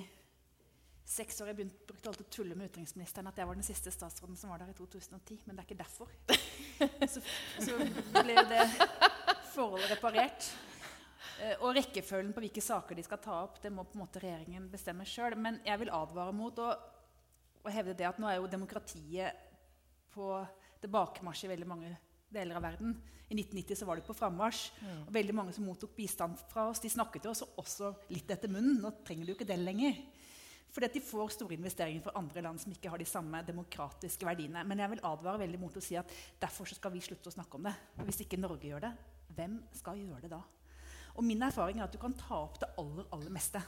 [1.05, 1.51] seks år.
[1.51, 4.51] Jeg begynt, brukte alltid å tulle med utenriksministeren at jeg var den siste statsråden som
[4.51, 5.43] var der i 2010.
[5.45, 6.09] Men det er ikke derfor.
[7.13, 7.21] så,
[7.61, 7.77] så
[8.17, 8.63] ble det
[9.53, 10.49] forholdet reparert.
[11.43, 14.21] Eh, og rekkefølgen på hvilke saker de skal ta opp, det må på en måte
[14.23, 15.37] regjeringen bestemme sjøl.
[15.39, 16.69] Men jeg vil advare mot å,
[17.61, 19.43] å, hevde det at nå er jo demokratiet
[20.15, 20.29] på
[20.83, 21.91] tilbakemarsj i veldig mange
[22.31, 22.95] deler av verden.
[23.25, 24.67] I 1990 så var det på frammarsj.
[24.81, 24.99] Mm.
[25.07, 28.51] Og veldig mange som mottok bistand fra oss, de snakket jo også, også litt etter
[28.51, 28.77] munnen.
[28.83, 29.97] Nå trenger du jo ikke det lenger.
[30.75, 34.27] Fordi at de får store investeringer fra andre land som ikke har de samme demokratiske
[34.27, 34.63] verdiene.
[34.67, 36.11] Men jeg vil advare veldig mot å si at
[36.41, 37.71] derfor skal vi slutte å snakke om det.
[38.03, 38.91] Hvis ikke Norge gjør det,
[39.37, 40.41] hvem skal gjøre det da?
[41.15, 43.61] Og min erfaring er at du kan ta opp det aller, aller meste.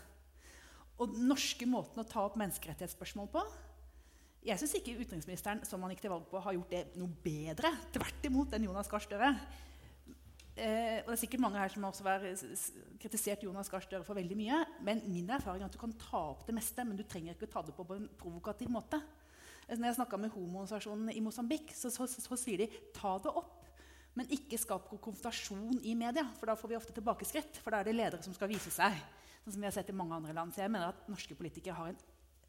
[1.00, 3.46] Og den norske måten å ta opp menneskerettighetsspørsmål på
[4.48, 7.72] jeg syns ikke utenriksministeren som han gikk til valg på, har gjort det noe bedre
[7.92, 9.32] tvert imot enn Jonas Gahr Støre.
[10.58, 12.24] Eh, og det er sikkert mange her som har
[12.98, 14.64] kritisert Jonas Gahr Støre for veldig mye.
[14.86, 17.50] Men min erfaring er at du kan ta opp det meste, men du trenger ikke
[17.52, 19.00] ta det på en provokativ måte.
[19.68, 23.14] Eh, når jeg snakka med homoorganisasjonen i Mosambik, så, så, så, så, sier de ta
[23.22, 23.54] det opp.
[24.18, 27.62] Men ikke skap konfrontasjon i media, for da får vi ofte tilbakeskritt.
[27.62, 28.98] For da er det ledere som skal vise seg.
[29.44, 30.56] Sånn som vi har sett i mange andre land.
[30.56, 32.02] Så jeg mener at norske politikere har en,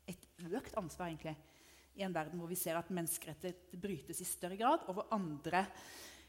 [0.08, 1.36] et økt ansvar egentlig
[1.98, 5.66] i en verden hvor vi ser at menneskerettigheter brytes i større grad, og hvor andre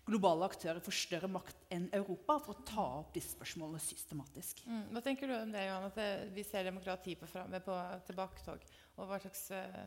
[0.08, 4.64] globale aktører får større makt enn Europa for å ta opp disse spørsmålene systematisk.
[4.66, 4.86] Mm.
[4.94, 7.76] Hva tenker du om det, Johan, at det, vi ser demokrati på, fremme, på
[8.08, 8.66] tilbaketog?
[8.98, 9.84] Og hva slags, uh,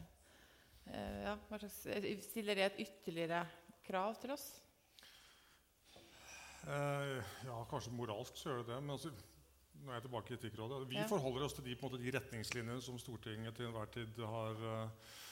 [1.27, 1.81] ja, hva slags,
[2.29, 3.43] Stiller det et ytterligere
[3.87, 4.47] krav til oss?
[6.63, 8.79] Uh, ja, kanskje moralsk så gjør det det.
[8.85, 9.11] Men altså,
[9.83, 10.85] nå er jeg tilbake i Etikkrådet.
[10.93, 11.11] Vi ja.
[11.11, 15.32] forholder oss til de, måte, de, retningslinjene som Stortinget til enhver tid har uh, Eh,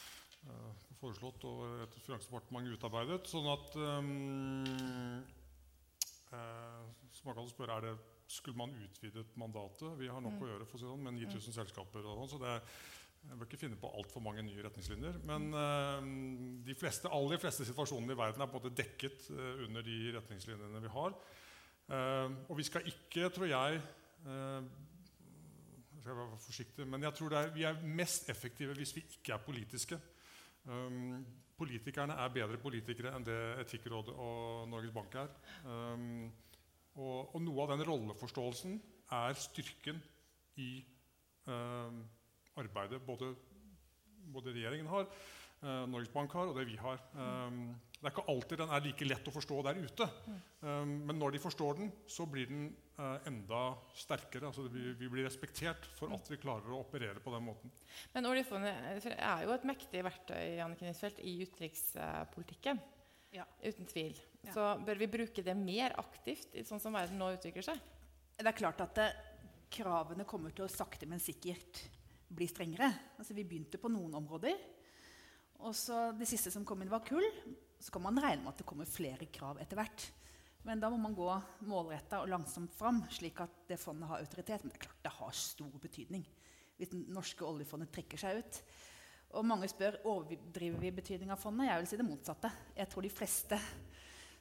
[1.01, 3.25] foreslått og et finansdepartement utarbeidet.
[3.31, 5.21] Sånn at um,
[6.37, 6.81] eh,
[7.15, 7.97] Så man kan spørre er det,
[8.31, 9.89] skulle man utvidet mandatet.
[9.99, 10.43] Vi har nok mm.
[10.45, 11.57] å gjøre for å si sånn, med 9000 mm.
[11.57, 12.05] selskaper.
[12.07, 12.57] og sånn, så det
[13.21, 15.19] jeg bør ikke finne på altfor mange nye retningslinjer.
[15.29, 15.99] Men uh,
[16.65, 19.85] de fleste, aller de fleste situasjonene i verden er på en måte dekket uh, under
[19.85, 21.19] de retningslinjene vi har.
[21.91, 23.83] Uh, og vi skal ikke, tror jeg
[24.21, 29.33] jeg skal være forsiktig, Men jeg tror er, vi er mest effektive hvis vi ikke
[29.33, 29.97] er politiske.
[30.71, 31.27] Um,
[31.59, 35.33] politikerne er bedre politikere enn det Etikkrådet og Norges Bank er.
[35.67, 36.31] Um,
[36.95, 38.79] og, og, noe av den rolleforståelsen
[39.17, 40.01] er styrken
[40.63, 40.71] i
[41.51, 42.01] um,
[42.61, 43.33] arbeidet både,
[44.33, 45.09] både, regjeringen har,
[45.61, 47.01] Norges Bank har, og det vi har.
[47.13, 50.07] Um, det er ikke alltid den er like lett å forstå der ute.
[50.63, 53.59] Um, men når de forstår den, så blir den uh, enda
[53.93, 54.49] sterkere.
[54.49, 57.75] Altså vi, vi, blir respektert for at vi klarer å operere på den måten.
[58.15, 60.95] Men oljefondet er jo et mektig verktøy Janne
[61.29, 62.81] i utenrikspolitikken.
[63.37, 63.45] Ja.
[63.61, 64.17] Uten tvil.
[64.47, 64.55] Ja.
[64.57, 67.85] Så bør vi bruke det mer aktivt, sånn som verden nå utvikler seg?
[68.41, 69.11] Det er klart at det,
[69.71, 71.85] kravene kommer til å sakte, men sikkert
[72.31, 72.91] bli strengere.
[73.19, 74.57] Altså, vi begynte på noen områder.
[75.61, 77.27] Og så Det siste som kom inn, var kull
[77.81, 80.05] så kan man regne med at det kommer flere krav etter hvert.
[80.69, 81.29] Men da må man gå
[81.65, 84.61] målretta og langsomt fram, slik at det fondet har autoritet.
[84.61, 86.27] Men det er klart det har stor betydning
[86.81, 88.59] hvis det norske oljefondet trekker seg ut.
[89.37, 91.69] Og mange spør overdriver vi betydningen av fondet.
[91.69, 92.51] Jeg vil si det motsatte.
[92.77, 93.59] Jeg tror de fleste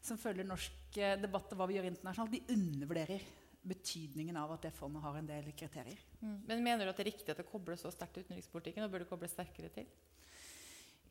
[0.01, 3.25] som følger norsk eh, debatt og hva vi gjør internasjonalt, de undervurderer
[3.69, 5.99] betydningen av at det fondet har en del kriterier.
[6.21, 6.37] Mm.
[6.47, 8.85] Men Mener du at det er riktig at det kobles så sterkt til utenrikspolitikken?
[8.85, 9.89] og bør det kobles sterkere til?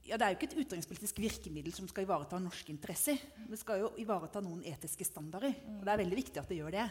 [0.09, 3.19] Ja, Det er jo ikke et utenrikspolitisk virkemiddel som skal ivareta norske interesser.
[3.49, 5.53] Det skal jo ivareta noen etiske standarder.
[5.77, 6.87] Og det er veldig viktig at det gjør det.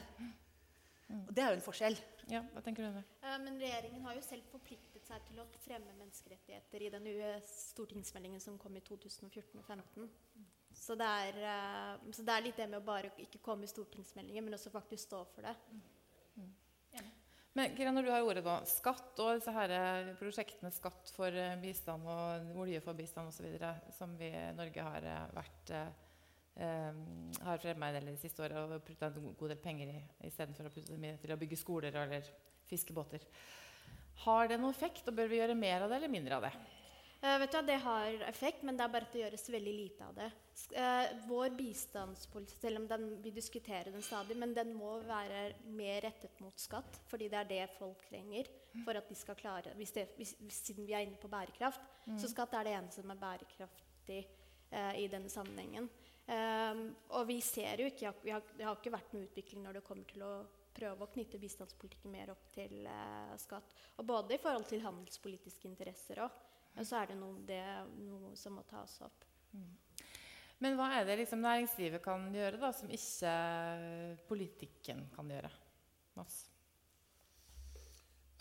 [1.08, 1.98] Og det er jo en forskjell.
[2.28, 3.04] Ja, hva tenker du om det?
[3.24, 7.34] Eh, Men regjeringen har jo selv forpliktet seg til å fremme menneskerettigheter i den UE
[7.48, 10.10] stortingsmeldingen som kom i 2014-2015.
[10.76, 13.72] Så, det er, eh, så det er litt det med å bare ikke komme i
[13.72, 15.56] stortingsmeldinger, men også faktisk stå for det.
[17.58, 21.34] Men Kira, når du har ordet nå, skatt og disse her eh, prosjektene Skatt for
[21.34, 23.48] eh, bistand og Olje for bistand osv.,
[23.98, 25.88] som vi i Norge har eh, vært eh,
[26.58, 29.98] har fremma en del de siste åra og putta en god del penger i
[30.30, 32.30] istedenfor å putte dem til å bygge skoler eller
[32.70, 33.26] fiskebåter.
[34.24, 36.54] Har det noen effekt, og bør vi gjøre mer av det eller mindre av det?
[37.22, 40.06] Eh, vet du, Det har effekt, men det er bare at det gjøres veldig lite
[40.06, 40.28] av det.
[40.78, 46.02] Eh, vår bistandspolitikk, selv om den, vi diskuterer den stadig, men den må være mer
[46.06, 48.50] rettet mot skatt, fordi det er det folk trenger
[48.86, 51.82] for at de skal klare hvis det, hvis, Siden vi er inne på bærekraft,
[52.22, 54.20] så skatt er det eneste som er bærekraftig
[54.74, 55.90] uh, i denne sammenhengen.
[56.28, 56.84] Um,
[57.18, 59.84] og vi ser jo ikke vi har, Det har ikke vært noe utvikling når det
[59.88, 60.34] kommer til å
[60.78, 62.86] prøve å knytte bistandspolitikken mer opp til
[63.42, 63.74] skatt.
[63.98, 66.44] Og både i forhold til handelspolitiske interesser òg.
[66.78, 67.62] Men så er det noe, det
[68.06, 69.26] noe som må tas opp.
[70.62, 73.34] Men hva er det liksom næringslivet kan gjøre, da, som ikke
[74.30, 75.50] politikken kan gjøre?
[76.18, 76.38] Mats?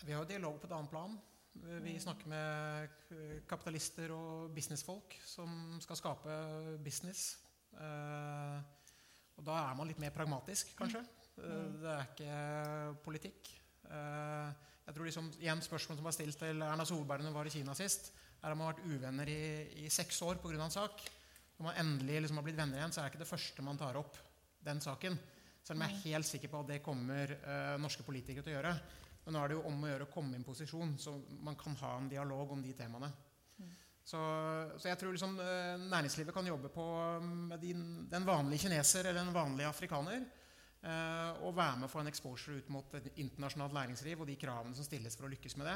[0.03, 1.17] Vi har jo dialog på et annet plan.
[1.57, 6.37] Vi snakker med kapitalister og businessfolk som skal skape
[6.85, 7.31] business.
[7.73, 8.59] Eh,
[9.37, 11.01] og da er man litt mer pragmatisk, kanskje.
[11.37, 12.37] Eh, det er ikke
[13.05, 13.51] politikk.
[13.89, 14.53] Eh,
[14.87, 17.53] jeg tror liksom, igjen Spørsmålet som var stilt til Erna Solberg når hun var i
[17.57, 19.41] Kina sist, er at man har vært uvenner i,
[19.85, 20.57] i seks år pga.
[20.63, 21.03] en sak.
[21.57, 23.79] Når man endelig liksom har blitt venner igjen, så er det ikke det første man
[23.79, 24.17] tar opp
[24.67, 25.17] den saken.
[25.63, 28.57] Selv om jeg er helt sikker på at det kommer eh, norske politikere til å
[28.59, 28.73] gjøre.
[29.25, 31.57] Men nå er det jo om å gjøre å komme i en posisjon så man
[31.59, 33.09] kan ha en dialog om de temaene.
[34.07, 34.19] Så,
[34.79, 36.85] så jeg tror liksom, eh, næringslivet kan jobbe på
[37.27, 40.21] med din, den vanlige kineser eller den vanlige afrikaner.
[40.79, 44.37] Eh, og være med å få en exposure ut mot et internasjonalt læringsliv og de
[44.39, 45.75] kravene som stilles for å lykkes med det.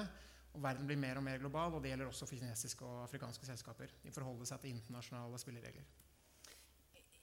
[0.51, 3.47] Og verden blir mer og mer global, og det gjelder også for kinesiske og afrikanske
[3.47, 3.93] selskaper.
[4.03, 5.85] De forholder seg til internasjonale spilleregler.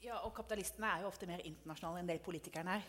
[0.00, 2.86] Ja, og kapitalistene er jo ofte mer internasjonale enn det politikerne er.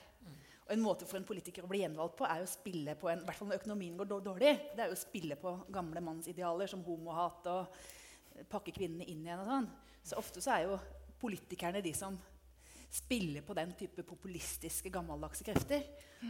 [0.69, 3.09] Og en måte for en politiker å bli gjenvalgt på er jo å spille på
[3.09, 6.03] en, i hvert fall når økonomien går dårlig, det er jo å spille på gamle
[6.05, 7.79] mannsidealer som homohat og
[8.51, 9.69] pakke kvinnene inn igjen og sånn.
[10.05, 10.77] Så ofte så er jo
[11.19, 12.15] politikerne de som
[12.89, 15.85] spiller på den type populistiske, gammeldagse krefter.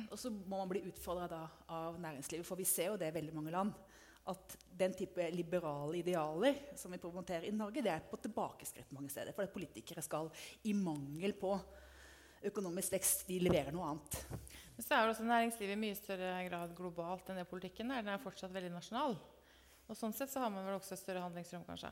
[0.10, 3.36] Og så må man bli utfordra av næringslivet, for vi ser jo det i veldig
[3.36, 3.74] mange land.
[4.30, 9.10] At den type liberale idealer som vi promoterer i Norge, det er på tilbakeskritt mange
[9.10, 9.34] steder.
[9.34, 10.30] For politikere skal,
[10.68, 11.56] i mangel på
[12.46, 14.20] økonomisk vekst, de leverer noe annet.
[14.76, 18.04] Men så er jo også næringslivet i mye større grad globalt enn det politikken er.
[18.04, 19.18] Den er fortsatt veldig nasjonal.
[19.90, 21.90] Og sånn sett så har man vel også et større handlingsrom, kanskje.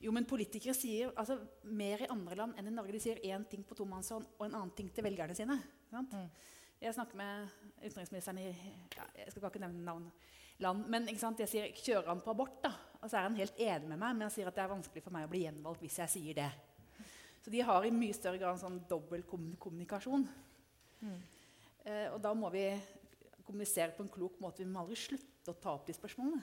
[0.00, 1.36] Jo, men politikere sier altså,
[1.68, 2.94] mer i andre land enn i Norge.
[2.96, 5.58] De sier én ting på tomannshånd og en annen ting til velgerne sine.
[5.90, 6.16] Sant?
[6.80, 10.08] Jeg snakker med utenriksministeren i ja, Jeg skal ikke nevne navn
[10.64, 12.72] land, men jeg sier 'kjører han på abort', da?
[13.02, 15.02] Og så er han helt enig med meg, men han sier at det er vanskelig
[15.02, 16.50] for meg å bli gjenvalgt hvis jeg sier det.
[17.44, 20.24] Så de har i mye større grad en sånn dobbel kommunikasjon.
[20.24, 20.28] kommunikasjon.
[21.84, 22.64] Eh, og da må vi
[23.44, 24.62] kommunisere på en klok måte.
[24.62, 26.40] Vi må aldri slutte å ta opp de spørsmålene.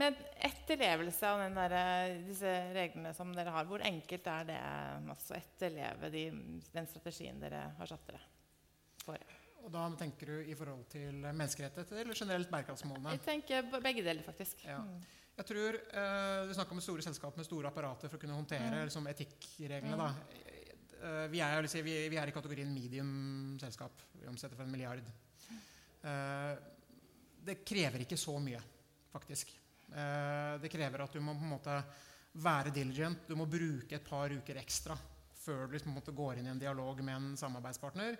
[0.00, 1.74] Men etterlevelse av den der,
[2.26, 6.24] disse reglene som dere har, hvor enkelt er det å etterleve de,
[6.74, 8.22] den strategien dere har satt dere
[9.04, 9.22] for?
[9.64, 13.14] Og da tenker du i forhold til menneskerettigheter eller generelt bærekraftsmålene?
[13.14, 14.66] Jeg tenker begge deler, faktisk.
[14.66, 14.82] Ja.
[15.34, 18.84] Jeg tror uh, Du snakker om store selskap med store apparater for å kunne håndtere
[18.84, 19.96] liksom, etikkreglene.
[19.96, 20.10] Da.
[21.00, 24.04] Uh, vi, er, si, vi, vi er i kategorien medium-selskap.
[24.20, 25.08] Vi omsetter for en milliard.
[26.04, 26.52] Uh,
[27.44, 28.60] det krever ikke så mye,
[29.12, 29.54] faktisk.
[29.92, 31.76] Eh, det krever at du må på en måte
[32.44, 33.28] være diligent.
[33.28, 34.96] Du må bruke et par uker ekstra
[35.44, 38.16] før du liksom, går inn i en dialog med en samarbeidspartner.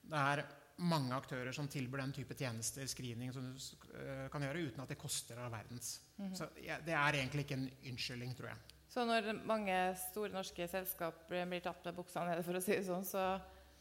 [0.00, 0.44] Det er
[0.80, 4.92] mange aktører som tilbyr den type tjenester, screening, som du eh, kan gjøre uten at
[4.92, 5.96] det koster all verdens.
[6.36, 8.76] Så det er egentlig ikke en unnskyldning, tror jeg.
[8.90, 9.74] Så når mange
[10.08, 13.26] store norske selskap blir blir tatt med buksa nede, for å si det sånn, så,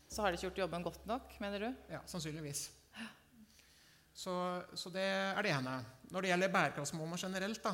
[0.05, 1.69] så har de ikke gjort jobben godt nok, mener du?
[1.89, 2.67] Ja, sannsynligvis.
[4.19, 4.33] Så,
[4.75, 5.79] så det er det ene.
[6.09, 7.73] Når det gjelder bærekraftsmålene generelt, da,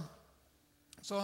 [1.06, 1.22] så,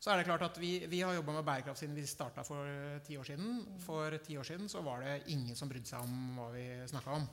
[0.00, 2.66] så er det klart at vi, vi har jobba med bærekraft siden vi starta for
[3.06, 3.60] ti år siden.
[3.84, 7.14] For ti år siden så var det ingen som brydde seg om hva vi snakka
[7.20, 7.28] om.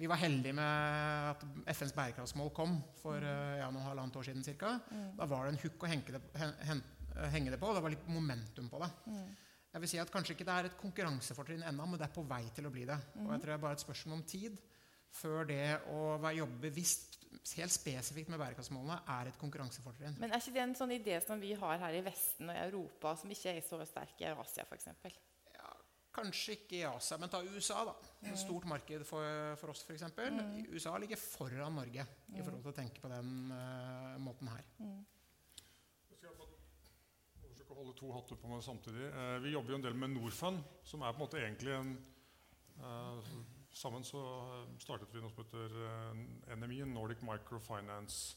[0.00, 1.44] Vi var heldige med at
[1.76, 4.78] FNs bærekraftsmål kom for eh, ja, noen halvannet år siden ca.
[5.18, 6.82] Da var det en hukk å henge det, hen, hen,
[7.34, 7.74] henge det på.
[7.76, 8.90] Det var litt momentum på det.
[9.70, 12.24] Jeg vil si at Kanskje ikke det er et konkurransefortrinn ennå, men det er på
[12.26, 12.96] vei til å bli det.
[13.20, 14.56] Og jeg tror det er bare et spørsmål om tid
[15.14, 20.18] før det å jobbe bevisst, helt spesifikt med bærekraftsmålene, er et konkurransefortrinn.
[20.20, 22.62] Men er ikke det en sånn idé som vi har her i Vesten og i
[22.68, 24.88] Europa, som ikke er så sterk i Asia, f.eks.?
[26.10, 27.84] Kanskje ikke i Asia, men ta USA.
[27.86, 27.94] da.
[28.26, 29.22] Et stort marked for,
[29.60, 30.08] for oss, f.eks.
[30.18, 30.66] Mm.
[30.74, 32.02] USA ligger foran Norge
[32.34, 34.66] i forhold til å tenke på den uh, måten her.
[36.10, 39.06] Jeg skal holde to hatter på meg samtidig.
[39.06, 41.92] Eh, vi jobber jo en del med Norfund, som er på en måte egentlig en
[42.80, 43.30] eh,
[43.70, 44.20] Sammen så
[44.82, 48.36] startet vi noe som heter eh, NMI, Nordic Microfinance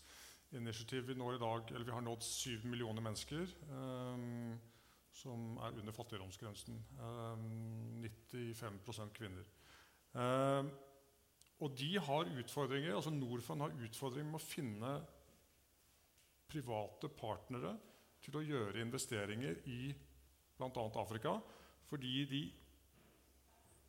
[0.54, 1.08] Initiative.
[1.08, 3.50] Vi, når i dag, eller vi har nådd syv millioner mennesker.
[3.70, 4.54] um,
[5.14, 6.80] som er under fattigdomsgrensen.
[7.00, 9.46] Um, 95 kvinner.
[10.14, 10.72] Um,
[11.60, 14.94] og de har utfordringer, altså Norfund har utfordringer med å finne
[16.50, 17.76] private partnere
[18.24, 19.94] til å gjøre investeringer i
[20.58, 20.84] bl.a.
[21.02, 21.38] Afrika,
[21.90, 22.42] fordi de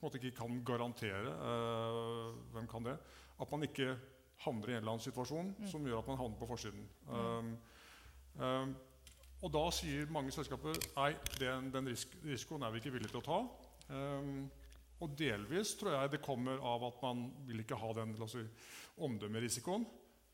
[0.05, 2.97] måte ikke kan garantere eh, hvem kan det,
[3.41, 3.95] at man ikke
[4.45, 5.69] havner i en eller annen situasjon mm.
[5.71, 6.85] som gjør at man havner på forsiden.
[7.09, 7.15] Mm.
[7.15, 7.55] Um,
[8.41, 8.75] um,
[9.45, 13.21] og da sier mange selskaper nei, den, den risk, risikoen er vi ikke villige til
[13.21, 13.41] å ta.
[13.91, 14.47] Um,
[15.03, 18.45] og delvis tror jeg det kommer av at man vil ikke ha den si,
[19.05, 19.85] omdømmerisikoen.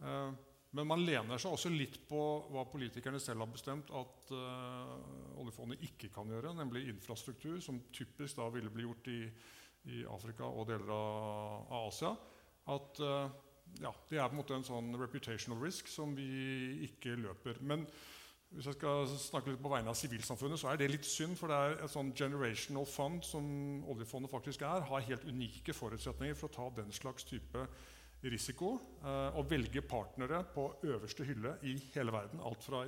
[0.00, 0.30] Uh,
[0.76, 2.20] men man lener seg også litt på
[2.52, 8.38] hva politikerne selv har bestemt at uh, oljefondet ikke kan gjøre, nemlig infrastruktur, som typisk
[8.38, 9.20] da ville bli gjort i,
[9.90, 12.14] i Afrika og deler av, Asia.
[12.70, 13.26] At uh,
[13.82, 16.30] ja, det er på en måte en sånn reputational risk som vi
[16.86, 17.58] ikke løper.
[17.66, 17.82] Men
[18.54, 21.34] hvis jeg skal snakke litt på vegne av sivilsamfunnet, så er det litt synd.
[21.38, 23.46] For det er et sånn generational fund som
[23.90, 27.66] oljefondet faktisk er, har helt unike forutsetninger for å ta den slags type
[28.22, 28.74] risiko.
[29.00, 32.42] Eh, og velge partnere på øverste hylle i hele verden.
[32.44, 32.84] Alt fra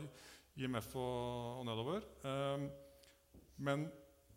[0.56, 2.06] IMF og, og nedover.
[2.28, 2.68] Eh,
[3.62, 3.88] men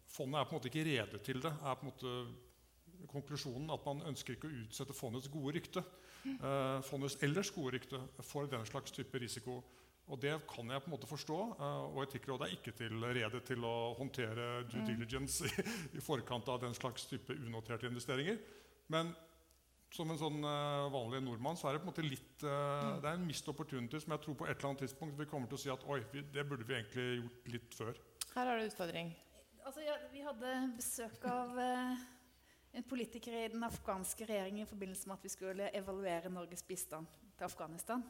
[0.07, 1.51] fondet er på en måte ikke rede til det.
[1.51, 2.15] er på en måte
[3.11, 5.83] konklusjonen at man ønsker ikke å utsette fondets gode rykte.
[6.25, 9.59] Eh, fondets ellers gode rykte for den slags type risiko.
[10.05, 11.37] Og det kan jeg på en måte forstå.
[11.57, 14.89] Eh, og Etikkrådet er ikke til rede til å håndtere due mm.
[14.91, 15.65] diligence i,
[15.97, 18.37] i, forkant av den slags type unoterte investeringer.
[18.93, 19.13] Men
[19.93, 23.09] som en sånn uh, vanlig nordmann så er det på en måte litt uh, det
[23.09, 25.59] er en mist opportunity som jeg tror på et eller annet tidspunkt vi kommer til
[25.59, 28.01] å si at oi, vi, det burde vi egentlig gjort litt før.
[28.33, 29.13] Her har du utfordring.
[29.65, 32.05] Altså, ja, vi hadde besøk av uh,
[32.75, 37.07] en politiker i den afghanske regjeringen i forbindelse med at vi skulle evaluere Norges bistand
[37.37, 38.03] til Afghanistan.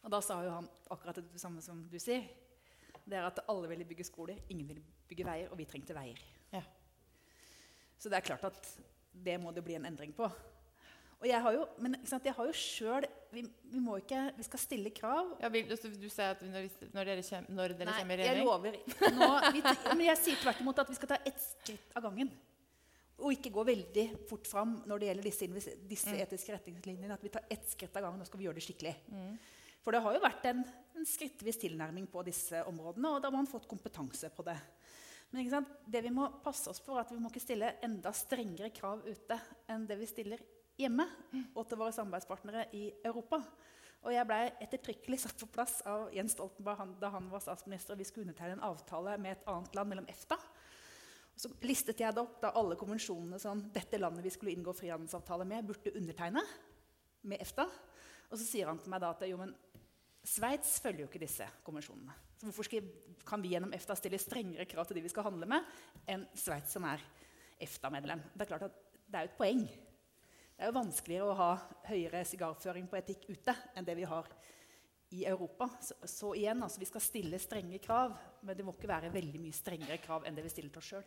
[0.00, 2.24] Og da sa jo han akkurat det samme som du sier.
[3.04, 6.20] Det er at alle ville bygge skoler, ingen ville bygge veier, og vi trengte veier.
[6.52, 6.62] Ja.
[8.00, 8.70] Så det er klart at
[9.12, 10.28] det må det bli en endring på.
[11.20, 14.62] Og jeg har jo, men jeg har jo selv, vi, vi, må ikke, vi skal
[14.62, 15.34] stille krav.
[15.42, 18.40] Ja, vil, du sier at når, når dere, kommer, når dere Nei, kommer i regjering?
[18.40, 18.78] Jeg lover.
[19.18, 22.30] Nå, vi, men jeg sier tvert imot at vi skal ta ett skritt av gangen.
[23.20, 26.20] Og ikke gå veldig fort fram når det gjelder disse, disse mm.
[26.24, 27.18] etiske retningslinjene.
[27.18, 28.22] At vi tar ett skritt av gangen.
[28.22, 28.94] Nå skal vi gjøre det skikkelig.
[29.12, 29.34] Mm.
[29.84, 30.62] For det har jo vært en,
[30.96, 34.56] en skrittvis tilnærming på disse områdene, og da har man fått kompetanse på det.
[35.30, 38.72] Men det vi må passe oss for, er at vi må ikke stille enda strengere
[38.74, 39.36] krav ute
[39.70, 40.42] enn det vi stiller
[40.80, 41.06] hjemme
[41.54, 43.42] og til våre samarbeidspartnere i Europa.
[44.00, 47.92] Og jeg ble ettertrykkelig satt på plass av Jens Stoltenberg da han var statsminister.
[47.94, 50.38] og Vi skulle undertegne en avtale med et annet land mellom EFTA.
[51.36, 55.46] Så listet jeg det opp da alle konvensjonene som dette landet vi skulle inngå frihandelsavtale
[55.48, 56.42] med, burde undertegne
[57.28, 57.66] med EFTA.
[58.30, 59.54] Og så sier han til meg da at jo, men
[60.20, 62.12] Sveits følger jo ikke disse konvensjonene.
[62.36, 62.88] Så hvorfor skal,
[63.28, 65.64] kan vi gjennom EFTA stille strengere krav til de vi skal handle med,
[66.08, 67.04] enn Sveits, som er
[67.60, 68.22] EFTA-medlem?
[68.34, 68.76] Det er klart at
[69.10, 69.64] det er jo et poeng.
[70.60, 71.52] Det er jo vanskeligere å ha
[71.88, 74.26] høyere sigarføring på etikk ute enn det vi har
[75.16, 75.70] i Europa.
[75.80, 78.12] Så, så igjen, altså, vi skal stille strenge krav,
[78.44, 80.90] men det må ikke være veldig mye strengere krav enn det vi stiller til oss
[80.90, 81.06] sjøl.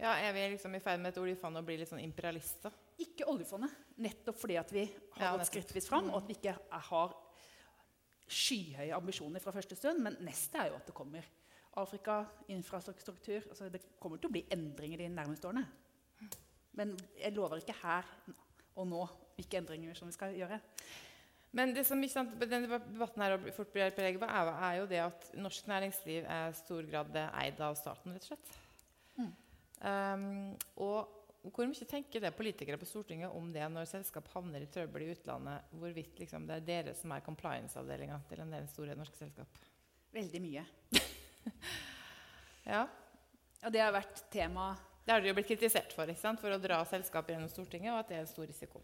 [0.00, 2.72] Ja, Er vi liksom i ferd med et oljefond og blir litt sånn imperialister?
[3.04, 3.74] Ikke oljefondet.
[4.06, 4.86] Nettopp fordi at vi
[5.18, 6.56] har ja, gått skrittvis fram, og at vi ikke
[6.88, 7.14] har
[8.38, 11.28] skyhøye ambisjoner fra første stund, men neste er jo at det kommer
[11.76, 15.68] Afrika, infrastruktur altså Det kommer til å bli endringer de nærmeste årene.
[16.76, 18.08] Men jeg lover ikke her
[18.76, 19.02] og nå
[19.36, 20.60] hvilke endringer som vi skal gjøre.
[21.56, 25.02] Men det som sant, denne debatten her fort blir preget på, er, er, jo det
[25.04, 28.56] at norsk næringsliv er i stor grad eid av staten, rett og slett.
[29.16, 29.30] Mm.
[29.76, 30.26] Um,
[30.84, 35.06] og hvor mye tenker det politikere på Stortinget om det når selskap havner i trøbbel
[35.06, 35.70] i utlandet?
[35.78, 39.60] Hvorvidt liksom, det er dere som er compliance-avdelinga til en del store norske selskap?
[40.16, 40.64] Veldig mye.
[42.72, 42.82] ja.
[43.62, 44.72] Og det har vært tema
[45.06, 48.08] Det har dere jo blitt kritisert for for å dra selskapet gjennom Stortinget, og at
[48.10, 48.80] det er en stor risiko.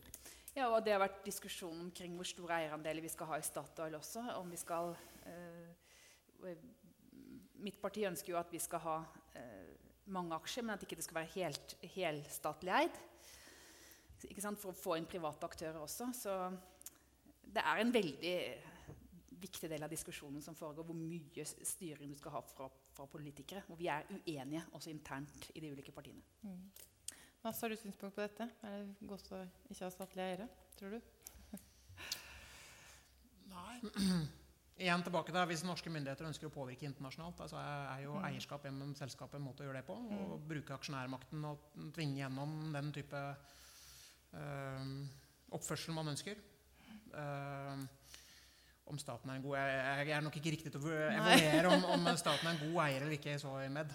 [0.54, 3.96] Ja, og det har vært diskusjon omkring hvor store eierandeler vi skal ha i Statoil
[3.98, 4.22] også.
[4.38, 4.94] om vi skal...
[5.26, 6.52] Eh,
[7.62, 8.96] mitt parti ønsker jo at vi skal ha
[9.34, 9.74] eh,
[10.14, 13.02] mange aksjer, men at ikke det skal være helt helstatlig eid.
[14.22, 16.12] For å få inn private aktører også.
[16.14, 16.36] Så
[17.42, 18.36] det er en veldig
[19.42, 23.64] viktig del av diskusjonen som foregår, hvor mye styring du skal ha fra, fra politikere.
[23.72, 26.22] Og vi er uenige også internt i de ulike partiene.
[26.42, 26.60] Mm.
[27.42, 28.46] Masse har du synspunkt på dette?
[28.62, 29.40] Er det godt å
[29.70, 30.46] ikke ha statlige eiere,
[30.78, 31.00] tror du?
[33.54, 33.80] Nei.
[34.82, 38.22] Igjen tilbake der, Hvis norske myndigheter ønsker å påvirke internasjonalt, altså er jo mm.
[38.30, 39.98] eierskap gjennom selskapet en måte å gjøre det på.
[39.98, 40.22] Mm.
[40.22, 43.20] Og bruke aksjonærmakten og tvinge gjennom den type
[44.38, 44.94] øh,
[45.58, 46.40] oppførsel man ønsker.
[47.12, 47.76] Uh,
[48.86, 51.84] om staten er en god Jeg, jeg er nok ikke riktig til å evaluere om,
[51.94, 53.36] om, staten er en god eier eller ikke.
[53.40, 53.94] så med.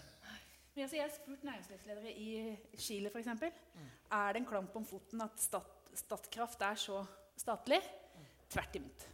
[0.75, 2.29] Men altså, jeg har spurt næringslivsledere i
[2.77, 3.29] Chile f.eks.
[3.33, 3.91] Mm.
[4.19, 6.99] Er det en klamp om foten at stat, Statkraft er så
[7.39, 7.79] statlig?
[8.13, 8.25] Mm.
[8.53, 9.07] Tvert imot.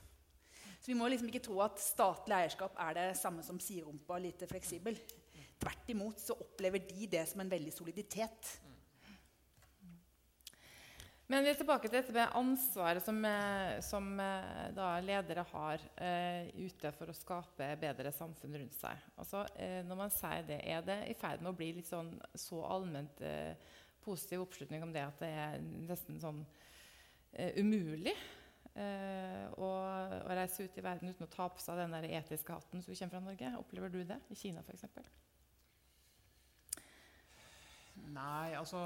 [0.83, 4.49] Så vi må liksom ikke tro at statlig eierskap er det samme som siderumpa lite
[4.49, 4.97] fleksibel.
[5.63, 8.49] Tvert imot så opplever de det som en veldig soliditet.
[11.31, 16.49] Men vi er tilbake til dette med ansvaret som, eh, som eh, ledere har eh,
[16.59, 19.05] ute for å skape bedre samfunn rundt seg.
[19.15, 22.11] Altså, eh, når man sier det, Er det i ferd med å bli litt sånn,
[22.35, 23.55] så allment eh,
[24.03, 26.43] positiv oppslutning om det at det er nesten sånn
[27.57, 28.11] umulig
[28.75, 32.83] å, å, reise ut i verden uten å ta på seg den der etiske hatten
[32.83, 33.53] som kommer fra Norge.
[33.57, 34.85] Opplever du det i Kina f.eks.?
[38.11, 38.83] Nei, altså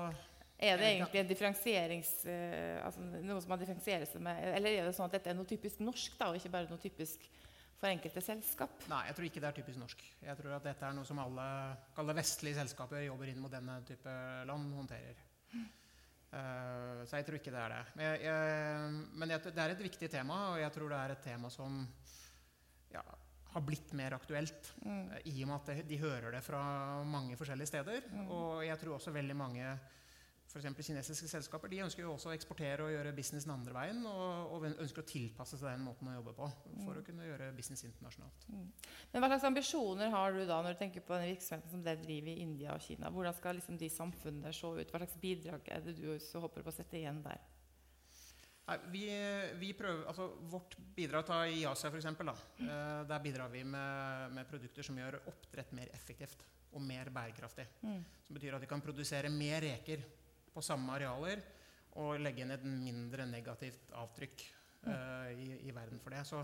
[0.58, 2.14] Er det egentlig en differensierings...
[2.26, 5.38] Uh, altså noe som man differensierer seg med Eller er det sånn at dette er
[5.38, 7.28] noe typisk norsk, da, og ikke bare noe typisk
[7.78, 8.86] for enkelte selskap?
[8.90, 10.00] Nei, jeg tror ikke det er typisk norsk.
[10.26, 14.16] Jeg tror at dette er noe som alle vestlige selskaper jobber inn mot denne type
[14.50, 15.20] land, håndterer.
[16.28, 17.84] Uh, så jeg tror ikke det er det.
[17.94, 21.14] Men, jeg, jeg, men jeg, det er et viktig tema, og jeg tror det er
[21.14, 21.78] et tema som
[22.92, 23.04] ja,
[23.54, 24.74] har blitt mer aktuelt.
[24.82, 25.06] Mm.
[25.14, 26.64] Uh, I og med at de, de hører det fra
[27.06, 28.10] mange forskjellige steder.
[28.10, 28.26] Mm.
[28.26, 29.70] Og jeg tror også veldig mange
[30.58, 30.88] f.eks.
[30.90, 34.04] kinesiske selskaper de ønsker jo også å eksportere og gjøre business den andre veien.
[34.10, 36.50] Og, og ønsker å tilpasse seg den måten å jobbe på
[36.84, 37.02] for mm.
[37.02, 38.48] å kunne gjøre business internasjonalt.
[38.52, 38.64] Mm.
[39.14, 42.02] Men Hva slags ambisjoner har du da når du tenker på den virksomheten som dere
[42.04, 43.12] driver i India og Kina?
[43.14, 44.92] Hvordan skal liksom de samfunnene se ut?
[44.92, 47.46] Hva slags bidrag er det du så håper på å sette igjen der?
[48.68, 49.04] Nei, vi,
[49.62, 52.10] vi, prøver, altså Vårt bidrag ta i Asia, f.eks.
[52.12, 52.68] Uh,
[53.08, 56.44] der bidrar vi med, med, produkter som gjør oppdrett mer effektivt
[56.76, 57.64] og mer bærekraftig.
[57.82, 58.02] Mm.
[58.28, 60.04] Som betyr at de kan produsere mer reker
[60.58, 61.44] på samme arealer
[62.02, 64.44] og legge inn et mindre negativt avtrykk
[64.88, 66.24] uh, i, i, verden for det.
[66.30, 66.44] Så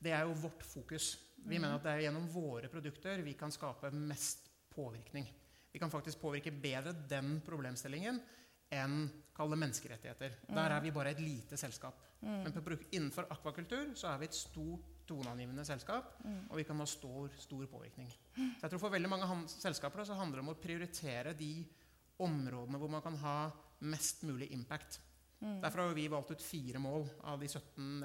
[0.00, 1.14] det er jo vårt fokus.
[1.44, 5.28] Vi mener at det er gjennom våre produkter vi kan skape mest påvirkning.
[5.74, 8.20] Vi kan faktisk påvirke bedre den problemstillingen
[8.74, 9.04] enn
[9.34, 10.38] kalle menneskerettigheter.
[10.48, 11.98] Der er vi bare et lite selskap.
[12.24, 16.14] Men på, innenfor akvakultur så er vi et stort toneangivende selskap,
[16.48, 18.08] og vi kan ha stor, stor påvirkning.
[18.34, 21.50] Så jeg tror For veldig mange selskaper så handler det om å prioritere de
[22.22, 23.38] områdene hvor man kan ha
[23.84, 25.00] mest mulig impact.
[25.40, 25.58] Mm.
[25.62, 28.04] Derfor har vi valgt ut fire mål av de 17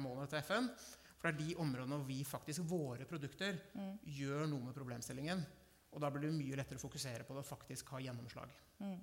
[0.00, 0.70] målene til FN.
[1.16, 3.92] For det er de områdene hvor vi faktisk, våre produkter, mm.
[4.18, 5.44] gjør noe med problemstillingen.
[5.92, 8.52] Og da blir det mye lettere å fokusere på det og faktisk ha gjennomslag.
[8.82, 8.98] Mm.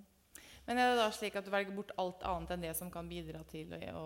[0.68, 3.10] Men er det da slik at du velger bort alt annet enn det som kan
[3.10, 4.06] bidra til å,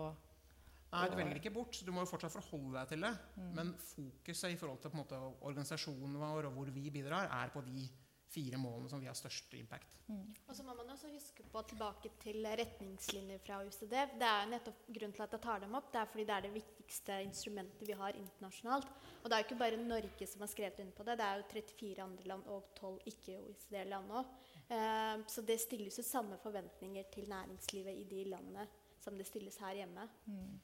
[0.88, 1.78] Nei, du velger ikke bort.
[1.84, 3.10] Du må jo fortsatt forholde deg til det.
[3.36, 3.48] Mm.
[3.58, 5.18] Men fokuset i forhold til på en måte,
[5.50, 7.84] organisasjonen vår og hvor vi bidrar, er på de
[8.28, 9.94] fire målene som vi har størst impact.
[10.08, 10.34] Mm.
[10.48, 13.94] Og så må man også huske på tilbake til retningslinjer fra OECD.
[14.20, 15.90] Det er jo nettopp grunnen til at jeg tar dem opp.
[15.92, 18.92] Det er fordi det er det viktigste instrumentet vi har internasjonalt.
[19.22, 21.18] Og det er jo ikke bare Norge som har skrevet inn på det.
[21.20, 24.34] Det er jo 34 andre land og 12 ikke-OECD-land òg.
[24.68, 28.68] Eh, så det stilles jo samme forventninger til næringslivet i de landene
[29.00, 30.08] som det stilles her hjemme.
[30.28, 30.58] Mm.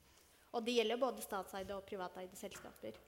[0.54, 3.00] Og det gjelder både statseide og privateide selskaper.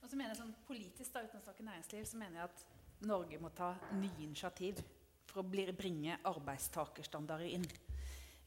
[0.00, 2.66] Og så mener jeg sånn Politisk da, uten å snakke næringsliv, så mener jeg at
[3.08, 4.80] Norge må ta nye initiativ
[5.30, 5.46] for å
[5.76, 7.64] bringe arbeidstakerstandarder inn.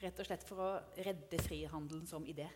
[0.04, 0.72] Rett og slett for å
[1.06, 2.50] redde frihandelen som idé.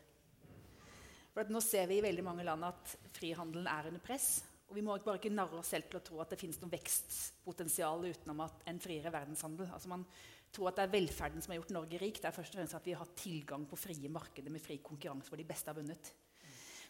[1.31, 4.41] For nå ser vi i veldig mange land at frihandelen er under press.
[4.67, 6.73] Og vi må bare ikke narre oss selv til å tro at det finnes noe
[6.73, 9.69] vekstpotensial utenom en friere verdenshandel.
[9.71, 10.03] Altså man
[10.51, 12.19] tror at det er velferden som har gjort Norge rik.
[12.19, 15.31] Det er først og fremst at vi har tilgang på frie markeder med fri konkurranse
[15.31, 16.11] hvor de beste har vunnet.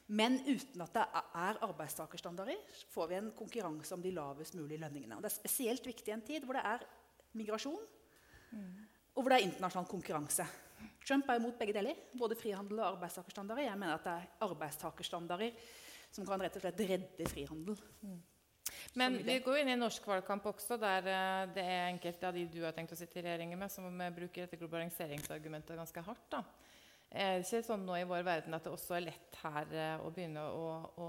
[0.07, 1.03] Men uten at det
[1.35, 2.59] er arbeidstakerstandarder,
[2.93, 5.17] får vi en konkurranse om de lavest mulige lønningene.
[5.17, 6.85] Og det er spesielt viktig i en tid hvor det er
[7.35, 7.81] migrasjon,
[8.51, 8.69] mm.
[9.15, 10.47] og hvor det er internasjonal konkurranse.
[11.03, 13.67] Trump er imot begge deler, både frihandel og arbeidstakerstandarder.
[13.67, 15.67] Jeg mener at det er arbeidstakerstandarder
[16.13, 17.79] som kan rett og slett redde frihandel.
[18.01, 18.17] Mm.
[18.97, 22.37] Men vi går inn i en norsk valgkamp også, der eh, det er enkelte av
[22.37, 26.25] de du har tenkt å sitte i regjering med, som bruker dette globaliseringsargumentet ganske hardt.
[26.31, 26.43] da.
[27.07, 30.03] Er det ikke sånn nå i vår verden at det også er lett her eh,
[30.03, 30.65] å begynne å,
[30.99, 31.07] å,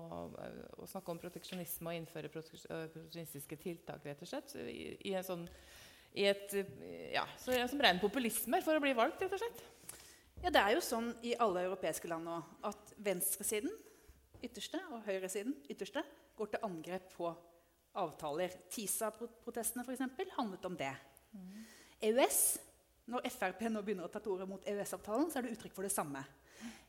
[0.79, 4.55] å snakke om proteksjonisme og innføre proteksjonistiske tiltak, rett og slett?
[4.63, 5.45] I, i en sånn
[6.19, 6.55] i et,
[7.13, 9.65] ja, så, Som ren populisme for å bli valgt, rett og slett?
[10.45, 12.39] Ja, Det er jo sånn i alle europeiske land nå
[12.69, 13.75] at venstresiden
[14.45, 16.05] ytterste, og høyresiden, ytterste,
[16.39, 17.33] går til angrep på
[17.99, 18.55] avtaler.
[18.71, 20.93] TISA-protestene eksempel, handlet om det.
[22.07, 22.43] EØS,
[23.09, 25.87] når Frp nå begynner å ta til orde mot EØS-avtalen, så er det uttrykk for
[25.87, 26.23] det samme.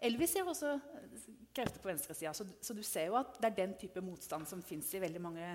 [0.04, 0.74] Elvis ser også
[1.56, 2.34] krefter på venstresida.
[2.36, 5.22] Så, så du ser jo at det er den type motstand som fins i veldig
[5.24, 5.52] mange,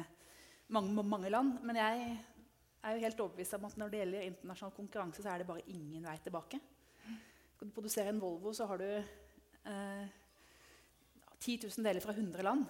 [0.73, 1.59] mange, mange land.
[1.67, 2.07] Men jeg
[2.85, 5.67] er jo helt overbevist om at når det gjelder internasjonal konkurranse, så er det bare
[5.75, 6.61] ingen vei tilbake.
[7.55, 10.05] Skal du produsere en Volvo, så har du eh,
[11.41, 12.65] 10 000 deler fra 100 land.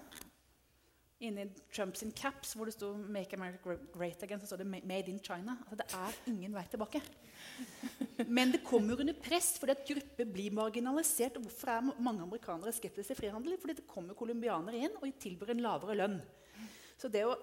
[1.25, 5.21] Inni Trumps caps, hvor det sto 'Make America Great Again', så sto det 'Made in
[5.21, 5.57] China'.
[5.65, 7.03] Altså, det er ingen vei tilbake.
[8.29, 11.37] Men det kommer under press fordi at grupper blir marginalisert.
[11.37, 13.59] Og hvorfor er mange amerikanere skeptiske til frihandel?
[13.61, 16.23] Fordi det kommer colombianere inn og tilbyr en lavere lønn.
[16.99, 17.37] Så det å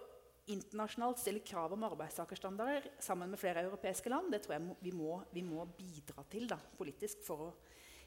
[0.48, 5.22] internasjonalt stille krav om arbeidstakerstandarder sammen med flere europeiske land, det tror jeg vi må,
[5.34, 7.54] vi må bidra til da, politisk for å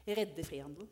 [0.05, 0.89] redde frihandelen.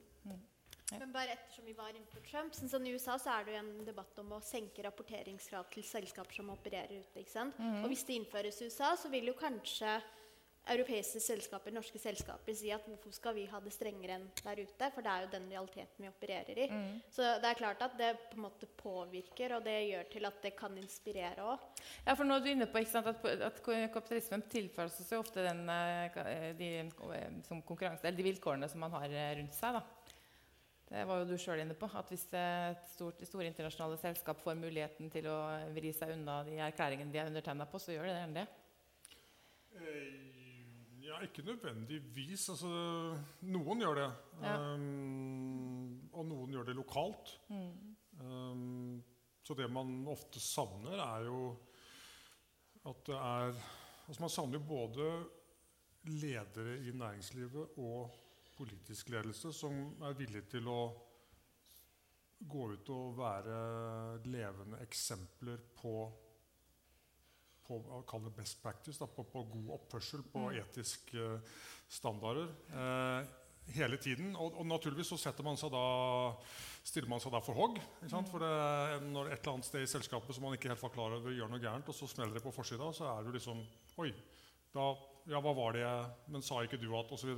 [0.92, 3.62] Men bare ettersom vi var inne på Trump, sånn I USA så er det jo
[3.62, 7.20] en debatt om å senke rapporteringskrav til selskaper som opererer ute.
[7.20, 7.60] ikke sant?
[7.60, 7.84] Mm -hmm.
[7.84, 10.02] Og Hvis det innføres i USA, så vil jo kanskje
[10.64, 14.90] europeiske selskaper, norske selskaper si at hvorfor skal vi ha det strengere enn der ute?
[14.96, 16.68] For det er jo den realiteten vi opererer i.
[16.72, 17.02] Mm.
[17.12, 20.40] Så det er klart at det på en måte påvirker, og det gjør til at
[20.46, 21.60] det kan inspirere òg.
[22.06, 25.66] Ja, for nå er du inne på sant, at, at, kapitalismen tilfører seg ofte den,
[25.68, 26.72] de, de,
[27.20, 29.80] eh, de vilkårene som man har eh, rundt seg.
[29.82, 30.03] da.
[30.94, 31.88] Det var jo du sjøl inne på.
[31.98, 35.38] At hvis et stort, store internasjonale selskap får muligheten til å
[35.74, 38.46] vri seg unna de erklæringene de er undertegna på, så gjør det gjerne det?
[39.80, 40.34] Eh,
[41.08, 42.46] ja, ikke nødvendigvis.
[42.54, 42.70] Altså,
[43.50, 44.08] noen gjør det.
[44.44, 44.54] Ja.
[44.76, 47.34] Um, og noen gjør det lokalt.
[47.50, 47.96] Mm.
[48.22, 49.04] Um,
[49.44, 51.39] så det man ofte savner, er jo
[52.86, 53.64] at det er
[54.04, 55.06] Altså man savner både
[56.04, 58.12] ledere i næringslivet og
[58.58, 60.82] politisk ledelse som er villig til å
[62.43, 63.58] gå ut og være
[64.28, 65.93] levende eksempler på,
[67.64, 67.80] på
[68.10, 70.58] Kall det best practice, da, på, på, god oppførsel, på mm.
[70.64, 71.30] etiske
[71.88, 72.51] standarder.
[72.74, 73.32] Eh,
[73.78, 74.36] hele tiden.
[74.36, 75.86] Og, og, naturligvis så man da,
[76.84, 77.80] stiller man seg da for hogg.
[78.04, 78.28] Mm.
[78.28, 78.54] For det,
[79.08, 81.51] når et eller annet sted i selskapet som man ikke helt var klar over gjør
[81.51, 83.64] noe gærent, og så smeller det på forsida, så er det liksom
[84.04, 84.10] Oi,
[84.74, 84.91] da
[85.30, 87.32] ja, hva var det jeg Men sa ikke du at osv.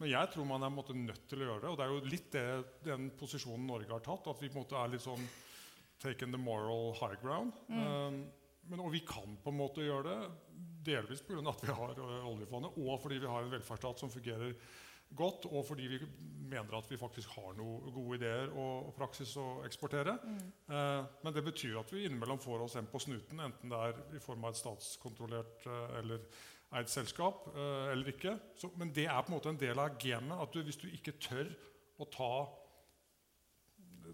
[0.00, 1.72] Men jeg tror man er måte, nødt til å gjøre det.
[1.72, 2.46] Og det er jo litt det,
[2.84, 4.30] den posisjonen Norge har tatt.
[4.30, 5.28] At vi på en måte er litt sånn
[6.02, 7.54] taken the moral high ground.
[7.68, 7.84] Mm.
[7.84, 8.24] Um,
[8.68, 11.40] men, og vi kan på en måte gjøre det delvis pga.
[11.48, 14.56] at vi har uh, oljefondet, og fordi vi har en velferdsstat som fungerer
[15.14, 15.98] godt, og fordi vi
[16.50, 20.16] mener at vi faktisk har noen gode ideer og, og praksis å eksportere.
[20.22, 20.40] Mm.
[20.74, 24.00] Eh, men det betyr at vi innimellom får oss en på snuten, enten det er
[24.16, 26.26] i form av et statskontrollert eh, eller
[26.78, 28.36] eid selskap uh, eller ikke.
[28.58, 30.36] Så, men det er på en måte en del av gamet.
[30.42, 31.50] at du, Hvis du ikke tør
[32.02, 32.32] å ta,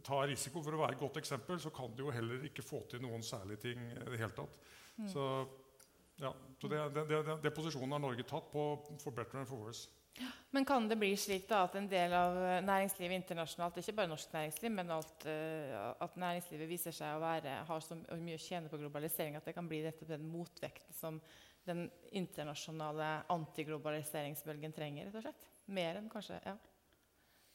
[0.04, 2.84] ta, risiko for å være et godt eksempel, så kan du jo heller ikke få
[2.90, 4.60] til noen særlige ting i det hele tatt.
[4.98, 5.08] Mm.
[5.08, 5.30] Så,
[6.20, 8.66] ja, så det, det, det, det, posisjonen har Norge tatt på
[9.00, 9.88] for better and for worse.
[10.50, 12.34] Men kan det bli slik da at en del av
[12.66, 17.60] næringslivet internasjonalt, ikke bare norsk næringsliv, men alt, uh, at næringslivet viser seg å være,
[17.68, 21.22] har så mye å tjene på globalisering at det kan bli dette den motvekten som
[21.70, 25.08] den internasjonale antiglobaliseringsbølgen trenger?
[25.08, 25.48] rett og slett?
[25.70, 26.56] Mer enn kanskje ja.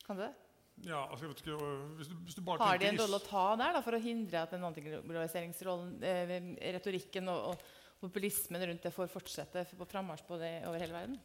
[0.05, 0.33] Kan du det?
[0.83, 3.45] Ja, altså jeg vet ikke, hvis du, hvis du Har de en rolle å ta
[3.59, 6.33] der da, for å hindre at den antiglobaliseringsrollen, eh,
[6.75, 11.15] retorikken og, og, populismen rundt det får fortsette på frammarsj over hele verden?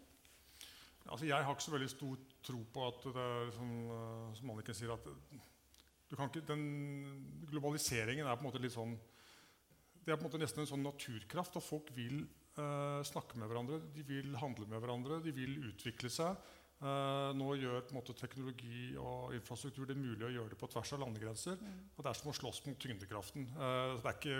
[1.10, 4.52] Altså, jeg har ikke så veldig stor tro på at det er som, eh, som
[4.54, 5.08] Anniken sier at
[6.10, 6.62] ikke, den
[7.50, 8.94] Globaliseringen er på en måte litt sånn
[10.04, 11.58] det er på en måte nesten en sånn naturkraft.
[11.60, 12.22] Og folk vil
[12.60, 16.36] uh, snakke med hverandre, de vil handle med hverandre, de vil utvikle seg.
[16.80, 21.02] Uh, nå gjør måte teknologi og infrastruktur det mulig å gjøre det på tvers av
[21.02, 21.58] landegrenser.
[21.60, 21.80] Mm.
[21.96, 23.50] og Det er som å slåss mot tyngdekraften.
[23.56, 24.38] Uh, det, ikke,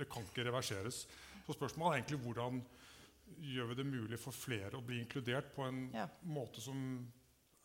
[0.00, 1.04] det, kan ikke reverseres.
[1.46, 2.60] Så spørsmålet er egentlig hvordan
[3.44, 6.06] gjør vi det mulig for flere å bli inkludert på en ja.
[6.28, 6.80] måte som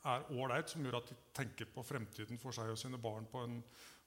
[0.04, 3.43] er ålreit, som gjør at de tenker på fremtiden for seg og sine barn på
[3.43, 3.60] en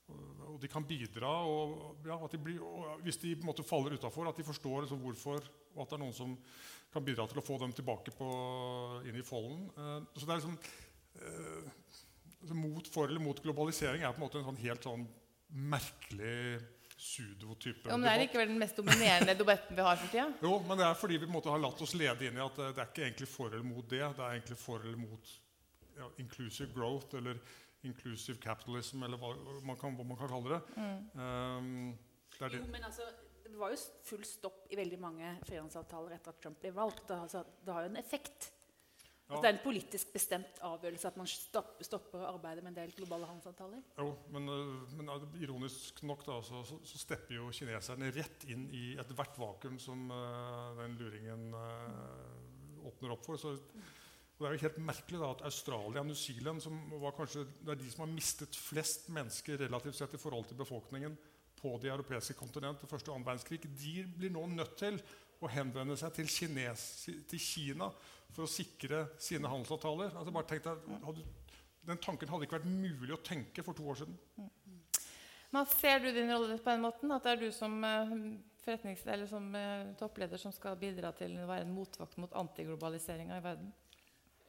[0.07, 1.31] og de kan bidra.
[1.45, 5.43] Og, ja, de blir, og hvis de måte faller utafor, at de forstår liksom hvorfor,
[5.75, 6.33] og at det er noen som
[6.93, 8.29] kan bidra til å få dem tilbake på,
[9.09, 9.67] inn i folden.
[9.75, 10.57] Eh, så det er liksom
[11.21, 11.93] eh,
[12.41, 15.05] altså Mot for eller mot globalisering er på en måte en sånn helt sånn
[15.47, 16.59] merkelig
[16.97, 20.27] sudotype ja, men Det er likevel den mest dominerende debatten vi har for tida?
[20.41, 22.43] Jo, men det er fordi vi på en måte har latt oss lede inn i
[22.45, 24.01] at det er ikke egentlig for eller mot det.
[24.01, 25.33] Det er egentlig for eller mot
[25.97, 27.41] ja, inclusive growth eller
[27.87, 29.33] inclusive capitalism, eller hva
[29.65, 30.61] man kan, hva man kan kalle det.
[30.75, 30.99] Mm.
[31.15, 31.71] Um,
[32.37, 32.61] det, det.
[32.61, 33.07] Jo, men altså,
[33.47, 37.07] det var jo full stopp i veldig mange frihandelsavtaler etter at Trump ble valgt.
[37.07, 38.51] Det, altså, det har jo en effekt.
[39.27, 42.93] At det er en politisk bestemt avgjørelse at man stopper, stopper arbeidet med en del
[42.95, 43.81] globale handelsavtaler?
[43.99, 48.45] Jo, men, øh, men øh, ironisk nok da, så, så, så stepper jo kineserne rett
[48.47, 53.41] inn i ethvert vakuum som uh, den luringen uh, åpner opp for.
[53.41, 53.57] Så,
[54.37, 57.47] og det er jo helt merkelig da, at Australia og New Zealand, som var kanskje,
[57.65, 61.15] det er de som har mistet flest mennesker relativt sett i forhold til befolkningen
[61.57, 64.99] på det europeiske kontinent til første og annen verdenskrig, de blir nå nødt til
[65.41, 66.83] å henvende seg til, Kines,
[67.29, 67.89] til Kina
[68.33, 70.13] for å sikre sine handelsavtaler.
[70.13, 71.23] Altså bare tenk deg,
[71.87, 74.19] den tanken hadde ikke vært mulig å tenke for to år siden.
[75.49, 77.13] Men Ser du din rolle på den måten?
[77.15, 78.15] At det er du som, eh,
[78.61, 83.37] forretnings- eller som eh, toppleder som skal bidra til å være en motvakt mot antiglobaliseringa
[83.37, 83.73] i verden?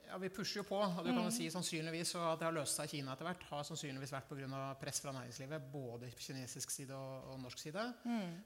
[0.08, 0.78] Ja, Vi pusher jo på.
[0.80, 3.28] og du kan jo si sannsynligvis så At det har løst seg i Kina etter
[3.28, 4.60] hvert, har sannsynligvis vært pga.
[4.80, 5.66] press fra næringslivet.
[5.72, 7.84] Både kinesisk side og, og norsk side.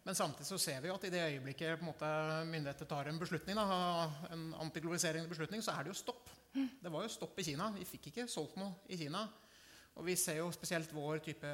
[0.04, 2.10] Men samtidig så ser vi jo at i det øyeblikket på en måte,
[2.50, 6.28] myndigheter tar en beslutning, da, en antiglobaliserende beslutning, så er det jo stopp.
[6.52, 7.70] Det var jo stopp i Kina.
[7.72, 9.22] Vi fikk ikke solgt noe i Kina.
[9.96, 11.48] Og vi ser jo spesielt vår type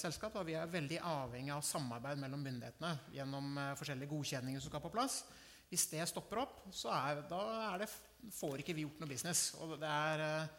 [0.00, 0.32] selskap.
[0.32, 4.84] Da, vi er veldig avhengig av samarbeid mellom myndighetene gjennom eh, forskjellige godkjenninger som skal
[4.84, 5.24] på plass.
[5.70, 7.40] Hvis det stopper opp, så er, da
[7.72, 7.90] er det,
[8.36, 9.48] får ikke vi gjort noe business.
[9.62, 10.54] Og det er eh,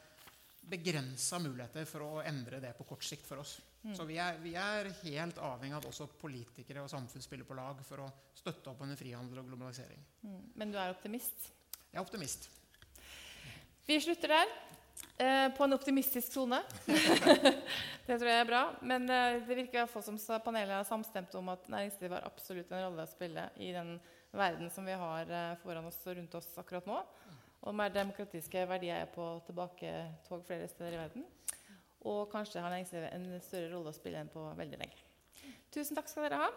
[0.68, 3.58] begrensa muligheter for å endre det på kort sikt for oss.
[3.95, 7.55] Så vi er, vi er helt avhengig av at også politikere og samfunn spiller på
[7.55, 10.01] lag for å støtte opp under frihandel og globalisering.
[10.60, 11.47] Men du er optimist?
[11.88, 12.49] Jeg er optimist.
[13.88, 14.51] Vi slutter der.
[15.18, 16.60] Eh, på en optimistisk tone.
[18.08, 18.64] det tror jeg er bra.
[18.82, 22.28] Men eh, det virker i hvert fall som panelet har samstemt om at næringslivet har
[22.28, 23.95] absolutt en rolle å spille i den
[24.38, 27.01] verden som vi har eh, foran oss og rundt oss akkurat nå.
[27.67, 31.25] Og mer demokratiske verdier er på tilbaketog flere steder i verden.
[32.07, 35.03] Og kanskje har næringslivet en større rolle å spille enn på veldig lenge.
[35.73, 36.51] Tusen takk skal dere ha.